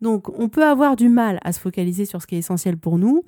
Donc 0.00 0.28
on 0.38 0.48
peut 0.48 0.64
avoir 0.64 0.96
du 0.96 1.08
mal 1.08 1.38
à 1.42 1.52
se 1.52 1.60
focaliser 1.60 2.04
sur 2.04 2.20
ce 2.20 2.26
qui 2.26 2.34
est 2.34 2.38
essentiel 2.38 2.76
pour 2.76 2.98
nous, 2.98 3.24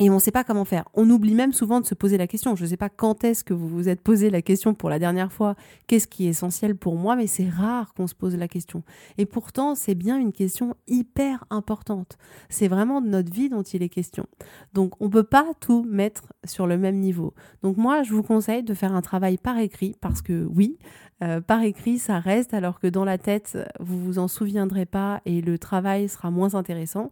et 0.00 0.08
on 0.08 0.14
ne 0.14 0.18
sait 0.18 0.30
pas 0.30 0.44
comment 0.44 0.64
faire. 0.64 0.88
On 0.94 1.08
oublie 1.10 1.34
même 1.34 1.52
souvent 1.52 1.78
de 1.78 1.86
se 1.86 1.94
poser 1.94 2.16
la 2.16 2.26
question. 2.26 2.56
Je 2.56 2.64
ne 2.64 2.68
sais 2.68 2.78
pas 2.78 2.88
quand 2.88 3.22
est-ce 3.22 3.44
que 3.44 3.52
vous 3.52 3.68
vous 3.68 3.88
êtes 3.88 4.00
posé 4.00 4.30
la 4.30 4.40
question 4.40 4.72
pour 4.72 4.88
la 4.88 4.98
dernière 4.98 5.30
fois, 5.30 5.54
qu'est-ce 5.86 6.08
qui 6.08 6.26
est 6.26 6.30
essentiel 6.30 6.74
pour 6.74 6.96
moi, 6.96 7.16
mais 7.16 7.26
c'est 7.26 7.48
rare 7.48 7.92
qu'on 7.92 8.06
se 8.06 8.14
pose 8.14 8.34
la 8.34 8.48
question. 8.48 8.82
Et 9.18 9.26
pourtant, 9.26 9.74
c'est 9.74 9.94
bien 9.94 10.18
une 10.18 10.32
question 10.32 10.74
hyper 10.88 11.44
importante. 11.50 12.16
C'est 12.48 12.66
vraiment 12.66 13.02
de 13.02 13.08
notre 13.08 13.30
vie 13.30 13.50
dont 13.50 13.62
il 13.62 13.82
est 13.82 13.90
question. 13.90 14.26
Donc, 14.72 14.94
on 15.00 15.04
ne 15.04 15.10
peut 15.10 15.22
pas 15.22 15.46
tout 15.60 15.84
mettre 15.86 16.32
sur 16.44 16.66
le 16.66 16.78
même 16.78 16.96
niveau. 16.96 17.34
Donc, 17.62 17.76
moi, 17.76 18.02
je 18.02 18.14
vous 18.14 18.22
conseille 18.22 18.62
de 18.62 18.72
faire 18.72 18.94
un 18.94 19.02
travail 19.02 19.36
par 19.36 19.58
écrit, 19.58 19.94
parce 20.00 20.22
que 20.22 20.46
oui, 20.46 20.78
euh, 21.22 21.40
par 21.40 21.62
écrit, 21.62 21.98
ça 21.98 22.18
reste, 22.18 22.54
alors 22.54 22.80
que 22.80 22.86
dans 22.86 23.04
la 23.04 23.18
tête, 23.18 23.58
vous 23.78 24.02
vous 24.02 24.18
en 24.18 24.28
souviendrez 24.28 24.86
pas 24.86 25.20
et 25.26 25.40
le 25.40 25.58
travail 25.58 26.08
sera 26.08 26.30
moins 26.30 26.54
intéressant. 26.54 27.10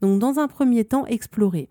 Donc, 0.00 0.20
dans 0.20 0.38
un 0.38 0.48
premier 0.48 0.84
temps, 0.84 1.06
explorez. 1.06 1.68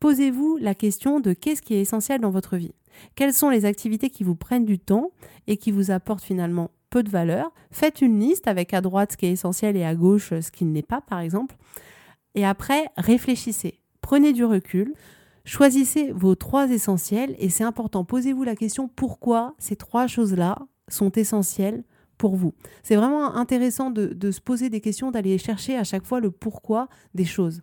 Posez-vous 0.00 0.58
la 0.60 0.74
question 0.74 1.20
de 1.20 1.32
qu'est-ce 1.32 1.62
qui 1.62 1.74
est 1.74 1.80
essentiel 1.80 2.20
dans 2.20 2.30
votre 2.30 2.56
vie. 2.56 2.74
Quelles 3.14 3.32
sont 3.32 3.48
les 3.48 3.64
activités 3.64 4.10
qui 4.10 4.24
vous 4.24 4.34
prennent 4.34 4.66
du 4.66 4.78
temps 4.78 5.12
et 5.46 5.56
qui 5.56 5.70
vous 5.70 5.90
apportent 5.90 6.24
finalement 6.24 6.70
peu 6.90 7.02
de 7.02 7.08
valeur? 7.08 7.52
Faites 7.70 8.02
une 8.02 8.20
liste 8.20 8.46
avec 8.46 8.74
à 8.74 8.80
droite 8.80 9.12
ce 9.12 9.16
qui 9.16 9.26
est 9.26 9.32
essentiel 9.32 9.76
et 9.76 9.84
à 9.84 9.94
gauche 9.94 10.34
ce 10.40 10.50
qui 10.50 10.64
ne 10.64 10.74
l'est 10.74 10.82
pas, 10.86 11.00
par 11.00 11.20
exemple. 11.20 11.56
Et 12.34 12.44
après, 12.44 12.86
réfléchissez. 12.96 13.80
Prenez 14.02 14.32
du 14.32 14.44
recul. 14.44 14.94
Choisissez 15.44 16.12
vos 16.12 16.34
trois 16.34 16.70
essentiels 16.70 17.34
et 17.38 17.48
c'est 17.48 17.64
important. 17.64 18.04
Posez-vous 18.04 18.44
la 18.44 18.56
question 18.56 18.88
pourquoi 18.88 19.54
ces 19.58 19.76
trois 19.76 20.06
choses-là 20.06 20.58
sont 20.90 21.12
essentielles 21.12 21.84
pour 22.18 22.36
vous. 22.36 22.52
C'est 22.82 22.96
vraiment 22.96 23.34
intéressant 23.34 23.90
de, 23.90 24.30
se 24.30 24.40
poser 24.40 24.68
des 24.68 24.80
questions, 24.80 25.10
d'aller 25.10 25.38
chercher 25.38 25.76
à 25.76 25.84
chaque 25.84 26.04
fois 26.04 26.20
le 26.20 26.30
pourquoi 26.30 26.88
des 27.14 27.24
choses. 27.24 27.62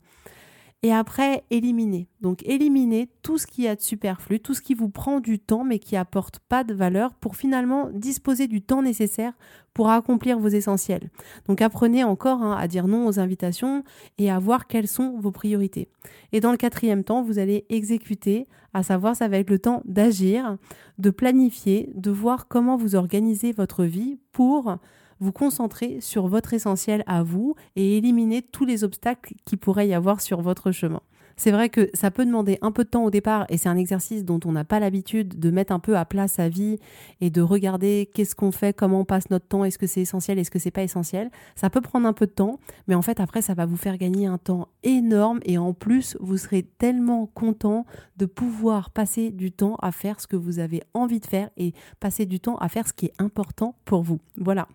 Et 0.84 0.94
après, 0.94 1.44
éliminer. 1.50 2.08
Donc 2.22 2.44
éliminer 2.46 3.10
tout 3.24 3.40
ce 3.40 3.48
qui 3.48 3.68
a 3.68 3.76
de 3.76 3.82
superflu, 3.82 4.40
tout 4.40 4.54
ce 4.54 4.62
qui 4.62 4.76
vous 4.76 4.90
prend 4.90 5.20
du 5.20 5.40
temps 5.40 5.64
mais 5.64 5.80
qui 5.80 5.96
apporte 5.96 6.40
pas 6.40 6.64
de 6.64 6.74
valeur 6.74 7.16
pour 7.16 7.36
finalement 7.36 7.90
disposer 7.92 8.48
du 8.48 8.62
temps 8.62 8.84
nécessaire 8.84 9.34
pour 9.74 9.90
accomplir 9.90 10.38
vos 10.38 10.48
essentiels. 10.48 11.10
Donc 11.48 11.62
apprenez 11.62 12.04
encore 12.04 12.44
hein, 12.44 12.56
à 12.56 12.68
dire 12.68 12.88
non 12.88 13.08
aux 13.08 13.20
invitations 13.20 13.84
et 14.20 14.30
à 14.30 14.38
voir 14.38 14.68
quelles 14.68 14.88
sont 14.88 15.20
vos 15.20 15.32
priorités. 15.32 15.90
Et 16.32 16.42
dans 16.42 16.52
le 16.52 16.58
quatrième 16.58 17.04
temps, 17.04 17.24
vous 17.24 17.40
allez 17.40 17.66
exécuter, 17.70 18.48
à 18.74 18.84
savoir 18.84 19.16
ça 19.16 19.28
va 19.28 19.38
être 19.38 19.50
le 19.50 19.60
temps 19.60 19.82
d'agir, 19.86 20.58
de 21.00 21.10
planifier, 21.10 21.92
de 21.96 22.12
voir 22.12 22.48
comment 22.48 22.78
vous 22.78 22.96
organisez 22.96 23.52
votre 23.52 23.84
vie 23.84 24.20
pour 24.32 24.78
vous 25.20 25.32
concentrer 25.32 26.00
sur 26.02 26.28
votre 26.28 26.54
essentiel 26.54 27.04
à 27.08 27.24
vous 27.24 27.56
et 27.76 27.98
éliminer 27.98 28.42
tous 28.42 28.66
les 28.66 28.84
obstacles 28.84 29.34
qui 29.46 29.58
pourraient 29.58 29.88
y 29.88 29.94
avoir 29.94 30.22
sur 30.22 30.42
votre 30.42 30.72
chemin. 30.72 31.02
C'est 31.38 31.52
vrai 31.52 31.70
que 31.70 31.90
ça 31.94 32.10
peut 32.10 32.26
demander 32.26 32.58
un 32.62 32.72
peu 32.72 32.84
de 32.84 32.90
temps 32.90 33.06
au 33.06 33.12
départ 33.12 33.46
et 33.50 33.58
c'est 33.58 33.70
un 33.70 33.78
exercice 33.78 34.26
dont 34.26 34.40
on 34.44 34.52
n'a 34.52 34.64
pas 34.64 34.80
l'habitude 34.80 35.40
de 35.40 35.52
mettre 35.52 35.72
un 35.72 35.80
peu 35.80 35.96
à 35.96 36.04
plat 36.04 36.28
sa 36.28 36.50
vie 36.50 36.80
et 37.22 37.30
de 37.30 37.42
regarder 37.42 38.10
qu'est-ce 38.14 38.36
qu'on 38.36 38.52
fait, 38.52 38.76
comment 38.76 39.02
on 39.02 39.06
passe 39.06 39.30
notre 39.30 39.48
temps, 39.48 39.64
est-ce 39.64 39.78
que 39.78 39.86
c'est 39.86 40.02
essentiel, 40.02 40.40
est-ce 40.40 40.50
que 40.50 40.58
c'est 40.58 40.72
pas 40.72 40.82
essentiel. 40.82 41.30
Ça 41.56 41.70
peut 41.70 41.80
prendre 41.80 42.08
un 42.08 42.14
peu 42.14 42.26
de 42.26 42.32
temps, 42.32 42.60
mais 42.88 42.96
en 42.96 43.04
fait 43.04 43.20
après 43.20 43.44
ça 43.44 43.54
va 43.54 43.68
vous 43.68 43.78
faire 43.78 43.98
gagner 43.98 44.26
un 44.26 44.40
temps 44.40 44.68
énorme 44.82 45.40
et 45.44 45.60
en 45.60 45.74
plus 45.74 46.18
vous 46.20 46.38
serez 46.38 46.64
tellement 46.64 47.28
content 47.28 47.86
de 48.18 48.26
pouvoir 48.26 48.90
passer 48.90 49.30
du 49.30 49.52
temps 49.52 49.76
à 49.76 49.92
faire 49.92 50.20
ce 50.20 50.26
que 50.26 50.36
vous 50.36 50.58
avez 50.58 50.82
envie 50.96 51.20
de 51.20 51.28
faire 51.28 51.52
et 51.56 51.74
passer 52.00 52.26
du 52.26 52.40
temps 52.40 52.58
à 52.58 52.68
faire 52.68 52.88
ce 52.88 52.94
qui 52.94 53.06
est 53.06 53.14
important 53.20 53.76
pour 53.86 54.02
vous. 54.02 54.20
Voilà. 54.38 54.68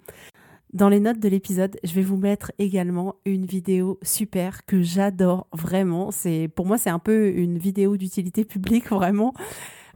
Dans 0.73 0.89
les 0.89 1.01
notes 1.01 1.19
de 1.19 1.29
l'épisode, 1.29 1.79
je 1.85 1.93
vais 1.93 2.03
vous 2.03 2.17
mettre 2.17 2.51
également 2.59 3.17
une 3.27 3.45
vidéo 3.45 3.99
super 4.03 4.65
que 4.65 4.81
j'adore 4.81 5.47
vraiment. 5.53 6.11
C'est 6.11 6.49
pour 6.55 6.65
moi 6.65 6.79
c'est 6.79 6.89
un 6.89 6.99
peu 6.99 7.29
une 7.29 7.59
vidéo 7.59 7.99
d'utilité 7.99 8.45
publique 8.45 8.89
vraiment. 8.91 9.35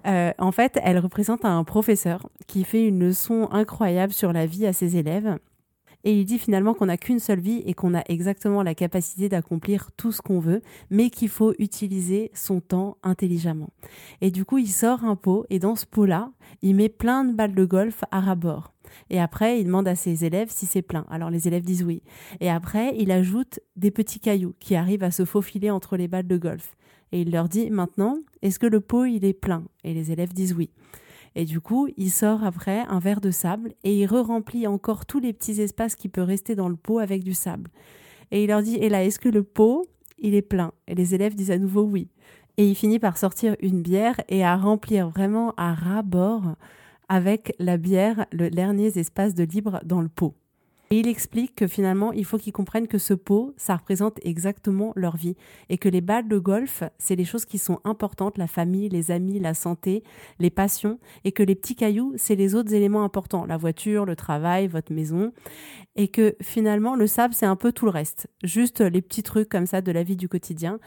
Euh, 0.07 0.33
en 0.39 0.53
fait, 0.53 0.79
elle 0.83 0.99
représente 0.99 1.47
un 1.47 1.65
professeur 1.65 2.29
qui 2.47 2.65
fait 2.65 2.87
une 2.87 3.01
leçon 3.01 3.49
incroyable 3.51 4.13
sur 4.13 4.35
la 4.35 4.45
vie 4.45 4.67
à 4.67 4.75
ses 4.75 4.99
élèves. 4.99 5.39
Et 6.07 6.13
il 6.13 6.25
dit 6.25 6.39
finalement 6.39 6.73
qu'on 6.73 6.87
n'a 6.87 6.97
qu'une 6.97 7.19
seule 7.19 7.41
vie 7.41 7.65
et 7.67 7.75
qu'on 7.75 7.93
a 7.93 8.05
exactement 8.09 8.63
la 8.63 8.77
capacité 8.77 9.29
d'accomplir 9.29 9.91
tout 9.97 10.13
ce 10.13 10.23
qu'on 10.23 10.39
veut, 10.39 10.63
mais 10.89 11.11
qu'il 11.11 11.29
faut 11.29 11.53
utiliser 11.59 12.31
son 12.33 12.61
temps 12.61 12.97
intelligemment. 13.03 13.71
Et 14.21 14.31
du 14.31 14.45
coup, 14.45 14.59
il 14.59 14.69
sort 14.69 15.05
un 15.05 15.17
pot 15.17 15.47
et 15.51 15.59
dans 15.59 15.75
ce 15.75 15.85
pot-là, 15.85 16.31
il 16.63 16.77
met 16.77 16.89
plein 16.89 17.25
de 17.25 17.33
balles 17.33 17.57
de 17.57 17.65
golf 17.65 18.05
à 18.13 18.21
rabord. 18.21 18.73
Et 19.11 19.19
après, 19.19 19.61
il 19.61 19.65
demande 19.65 19.89
à 19.89 19.97
ses 19.97 20.25
élèves 20.25 20.49
si 20.49 20.65
c'est 20.65 20.81
plein. 20.81 21.07
Alors 21.11 21.29
les 21.29 21.49
élèves 21.49 21.65
disent 21.65 21.83
oui. 21.83 22.05
Et 22.39 22.49
après, 22.49 22.95
il 22.97 23.11
ajoute 23.11 23.59
des 23.75 23.91
petits 23.91 24.21
cailloux 24.21 24.55
qui 24.61 24.77
arrivent 24.77 25.03
à 25.03 25.11
se 25.11 25.25
faufiler 25.25 25.73
entre 25.73 25.97
les 25.97 26.07
balles 26.07 26.29
de 26.29 26.37
golf. 26.37 26.77
Et 27.11 27.23
il 27.23 27.33
leur 27.33 27.49
dit 27.49 27.69
maintenant, 27.69 28.17
est-ce 28.43 28.61
que 28.61 28.67
le 28.69 28.81
pot 28.81 29.07
il 29.07 29.25
est 29.25 29.33
plein? 29.33 29.65
Et 29.83 29.93
les 29.93 30.13
élèves 30.13 30.33
disent 30.33 30.55
oui. 30.55 30.71
Et 31.39 31.45
du 31.45 31.61
coup, 31.61 31.87
il 31.99 32.11
sort 32.11 32.43
après 32.45 32.81
un 32.89 32.99
verre 32.99 33.21
de 33.21 33.31
sable 33.31 33.75
et 33.85 34.01
il 34.01 34.07
re-remplit 34.07 34.67
encore 34.67 35.05
tous 35.05 35.21
les 35.21 35.35
petits 35.35 35.61
espaces 35.61 35.95
qui 35.95 36.09
peuvent 36.09 36.27
rester 36.27 36.55
dans 36.55 36.71
le 36.71 36.77
pot 36.77 36.99
avec 36.99 37.23
du 37.23 37.35
sable. 37.35 37.71
Et 38.31 38.43
il 38.43 38.47
leur 38.49 38.63
dit, 38.63 38.77
et 38.77 38.89
là, 38.89 39.05
est-ce 39.05 39.21
que 39.21 39.29
le 39.29 39.43
pot, 39.43 39.85
il 40.19 40.35
est 40.35 40.41
plein? 40.41 40.73
Et 40.89 40.95
les 40.95 41.15
élèves 41.15 41.35
disent 41.35 41.51
à 41.51 41.59
nouveau 41.59 41.83
oui. 41.83 42.09
Et 42.57 42.67
il 42.67 42.75
finit 42.75 42.99
par 42.99 43.19
sortir 43.19 43.55
une 43.61 43.83
bière 43.83 44.19
et 44.31 44.45
à 44.45 44.57
remplir 44.57 45.11
vraiment 45.11 45.53
à 45.59 45.75
ras 45.75 46.03
bord 46.03 46.57
avec 47.11 47.55
la 47.59 47.77
bière, 47.77 48.25
le 48.33 48.49
dernier 48.49 48.99
espace 48.99 49.35
de 49.35 49.45
libre 49.45 49.83
dans 49.85 50.01
le 50.01 50.09
pot. 50.09 50.35
Et 50.91 51.01
il 51.01 51.09
explique 51.09 51.57
que 51.57 51.67
finalement, 51.67 52.13
il 52.13 52.25
faut 52.25 52.39
qu'ils 52.39 52.53
comprennent 52.53 52.87
que 52.87 52.99
ce 52.99 53.13
pot, 53.13 53.55
ça 53.57 53.75
représente 53.77 54.21
exactement 54.23 54.93
leur 54.95 55.17
vie. 55.17 55.37
Et 55.69 55.79
que 55.79 55.89
les 55.89 56.01
balles 56.01 56.29
de 56.29 56.39
golf, 56.39 56.85
c'est 56.99 57.17
les 57.17 57.25
choses 57.25 57.45
qui 57.45 57.59
sont 57.59 57.81
importantes, 57.85 58.39
la 58.39 58.47
famille, 58.47 58.89
les 58.89 59.11
amis, 59.11 59.41
la 59.41 59.55
santé, 59.55 60.05
les 60.39 60.51
passions. 60.51 61.01
Et 61.25 61.33
que 61.33 61.43
les 61.43 61.57
petits 61.57 61.75
cailloux, 61.75 62.13
c'est 62.17 62.37
les 62.37 62.55
autres 62.55 62.73
éléments 62.73 63.03
importants, 63.03 63.47
la 63.47 63.57
voiture, 63.57 64.05
le 64.05 64.15
travail, 64.15 64.69
votre 64.69 64.93
maison. 64.93 65.33
Et 65.97 66.09
que 66.09 66.37
finalement, 66.41 66.95
le 66.95 67.09
sable, 67.09 67.35
c'est 67.35 67.47
un 67.47 67.57
peu 67.57 67.73
tout 67.73 67.87
le 67.87 67.91
reste. 67.91 68.29
Juste 68.45 68.81
les 68.81 69.03
petits 69.03 69.25
trucs 69.25 69.49
comme 69.49 69.67
ça 69.67 69.81
de 69.81 69.91
la 69.91 70.05
vie 70.05 70.17
du 70.17 70.29
quotidien. 70.29 70.79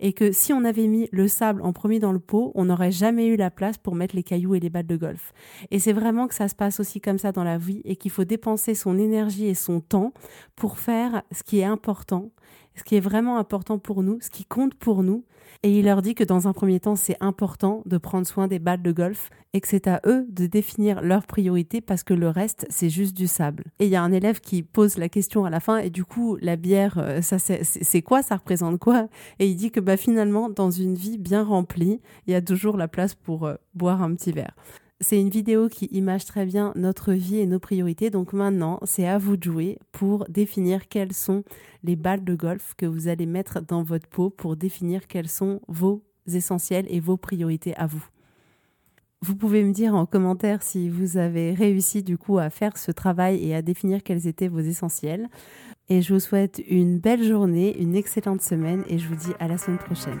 Et 0.00 0.12
que 0.12 0.32
si 0.32 0.52
on 0.52 0.64
avait 0.64 0.86
mis 0.86 1.08
le 1.12 1.28
sable 1.28 1.62
en 1.62 1.72
premier 1.72 1.98
dans 1.98 2.12
le 2.12 2.18
pot, 2.18 2.52
on 2.54 2.64
n'aurait 2.66 2.90
jamais 2.90 3.26
eu 3.26 3.36
la 3.36 3.50
place 3.50 3.78
pour 3.78 3.94
mettre 3.94 4.16
les 4.16 4.22
cailloux 4.22 4.54
et 4.54 4.60
les 4.60 4.70
balles 4.70 4.86
de 4.86 4.96
golf. 4.96 5.32
Et 5.70 5.78
c'est 5.78 5.92
vraiment 5.92 6.26
que 6.26 6.34
ça 6.34 6.48
se 6.48 6.54
passe 6.54 6.80
aussi 6.80 7.00
comme 7.00 7.18
ça 7.18 7.32
dans 7.32 7.44
la 7.44 7.58
vie 7.58 7.80
et 7.84 7.96
qu'il 7.96 8.10
faut 8.10 8.24
dépenser 8.24 8.74
son 8.74 8.98
énergie 8.98 9.46
et 9.46 9.54
son 9.54 9.80
temps 9.80 10.12
pour 10.56 10.78
faire 10.78 11.22
ce 11.32 11.42
qui 11.42 11.60
est 11.60 11.64
important, 11.64 12.30
ce 12.74 12.82
qui 12.82 12.96
est 12.96 13.00
vraiment 13.00 13.38
important 13.38 13.78
pour 13.78 14.02
nous, 14.02 14.18
ce 14.20 14.30
qui 14.30 14.44
compte 14.44 14.74
pour 14.74 15.02
nous. 15.02 15.24
Et 15.64 15.78
il 15.78 15.86
leur 15.86 16.02
dit 16.02 16.14
que 16.14 16.24
dans 16.24 16.46
un 16.46 16.52
premier 16.52 16.78
temps, 16.78 16.94
c'est 16.94 17.16
important 17.20 17.82
de 17.86 17.96
prendre 17.96 18.26
soin 18.26 18.48
des 18.48 18.58
balles 18.58 18.82
de 18.82 18.92
golf 18.92 19.30
et 19.54 19.62
que 19.62 19.66
c'est 19.66 19.88
à 19.88 20.02
eux 20.04 20.26
de 20.28 20.46
définir 20.46 21.00
leurs 21.00 21.26
priorités 21.26 21.80
parce 21.80 22.02
que 22.02 22.12
le 22.12 22.28
reste, 22.28 22.66
c'est 22.68 22.90
juste 22.90 23.16
du 23.16 23.26
sable. 23.26 23.64
Et 23.78 23.86
il 23.86 23.90
y 23.90 23.96
a 23.96 24.02
un 24.02 24.12
élève 24.12 24.40
qui 24.40 24.62
pose 24.62 24.98
la 24.98 25.08
question 25.08 25.46
à 25.46 25.50
la 25.50 25.60
fin 25.60 25.78
et 25.78 25.88
du 25.88 26.04
coup, 26.04 26.36
la 26.42 26.56
bière, 26.56 26.98
euh, 26.98 27.22
ça 27.22 27.38
c'est 27.38 28.02
quoi? 28.02 28.22
Ça 28.22 28.36
représente 28.36 28.78
quoi? 28.78 29.08
Et 29.38 29.46
il 29.46 29.56
dit 29.56 29.70
que 29.70 29.80
bah, 29.80 29.96
finalement, 29.96 30.50
dans 30.50 30.70
une 30.70 30.96
vie 30.96 31.16
bien 31.16 31.42
remplie, 31.42 32.02
il 32.26 32.34
y 32.34 32.36
a 32.36 32.42
toujours 32.42 32.76
la 32.76 32.86
place 32.86 33.14
pour 33.14 33.46
euh, 33.46 33.54
boire 33.72 34.02
un 34.02 34.14
petit 34.14 34.32
verre 34.32 34.54
C'est 35.06 35.20
une 35.20 35.28
vidéo 35.28 35.68
qui 35.68 35.84
image 35.92 36.24
très 36.24 36.46
bien 36.46 36.72
notre 36.76 37.12
vie 37.12 37.38
et 37.38 37.44
nos 37.44 37.58
priorités. 37.58 38.08
Donc 38.08 38.32
maintenant, 38.32 38.80
c'est 38.84 39.06
à 39.06 39.18
vous 39.18 39.36
de 39.36 39.42
jouer 39.42 39.78
pour 39.92 40.24
définir 40.30 40.88
quelles 40.88 41.12
sont 41.12 41.44
les 41.82 41.94
balles 41.94 42.24
de 42.24 42.34
golf 42.34 42.72
que 42.78 42.86
vous 42.86 43.06
allez 43.06 43.26
mettre 43.26 43.60
dans 43.60 43.82
votre 43.82 44.08
peau 44.08 44.30
pour 44.30 44.56
définir 44.56 45.06
quels 45.06 45.28
sont 45.28 45.60
vos 45.68 46.02
essentiels 46.26 46.86
et 46.88 47.00
vos 47.00 47.18
priorités 47.18 47.76
à 47.76 47.86
vous. 47.86 48.02
Vous 49.20 49.36
pouvez 49.36 49.62
me 49.62 49.74
dire 49.74 49.94
en 49.94 50.06
commentaire 50.06 50.62
si 50.62 50.88
vous 50.88 51.18
avez 51.18 51.52
réussi 51.52 52.02
du 52.02 52.16
coup 52.16 52.38
à 52.38 52.48
faire 52.48 52.78
ce 52.78 52.90
travail 52.90 53.46
et 53.46 53.54
à 53.54 53.60
définir 53.60 54.02
quels 54.02 54.26
étaient 54.26 54.48
vos 54.48 54.60
essentiels. 54.60 55.28
Et 55.90 56.00
je 56.00 56.14
vous 56.14 56.20
souhaite 56.20 56.62
une 56.66 56.98
belle 56.98 57.24
journée, 57.24 57.78
une 57.78 57.94
excellente 57.94 58.40
semaine 58.40 58.84
et 58.88 58.96
je 58.96 59.06
vous 59.06 59.16
dis 59.16 59.34
à 59.38 59.48
la 59.48 59.58
semaine 59.58 59.80
prochaine. 59.80 60.20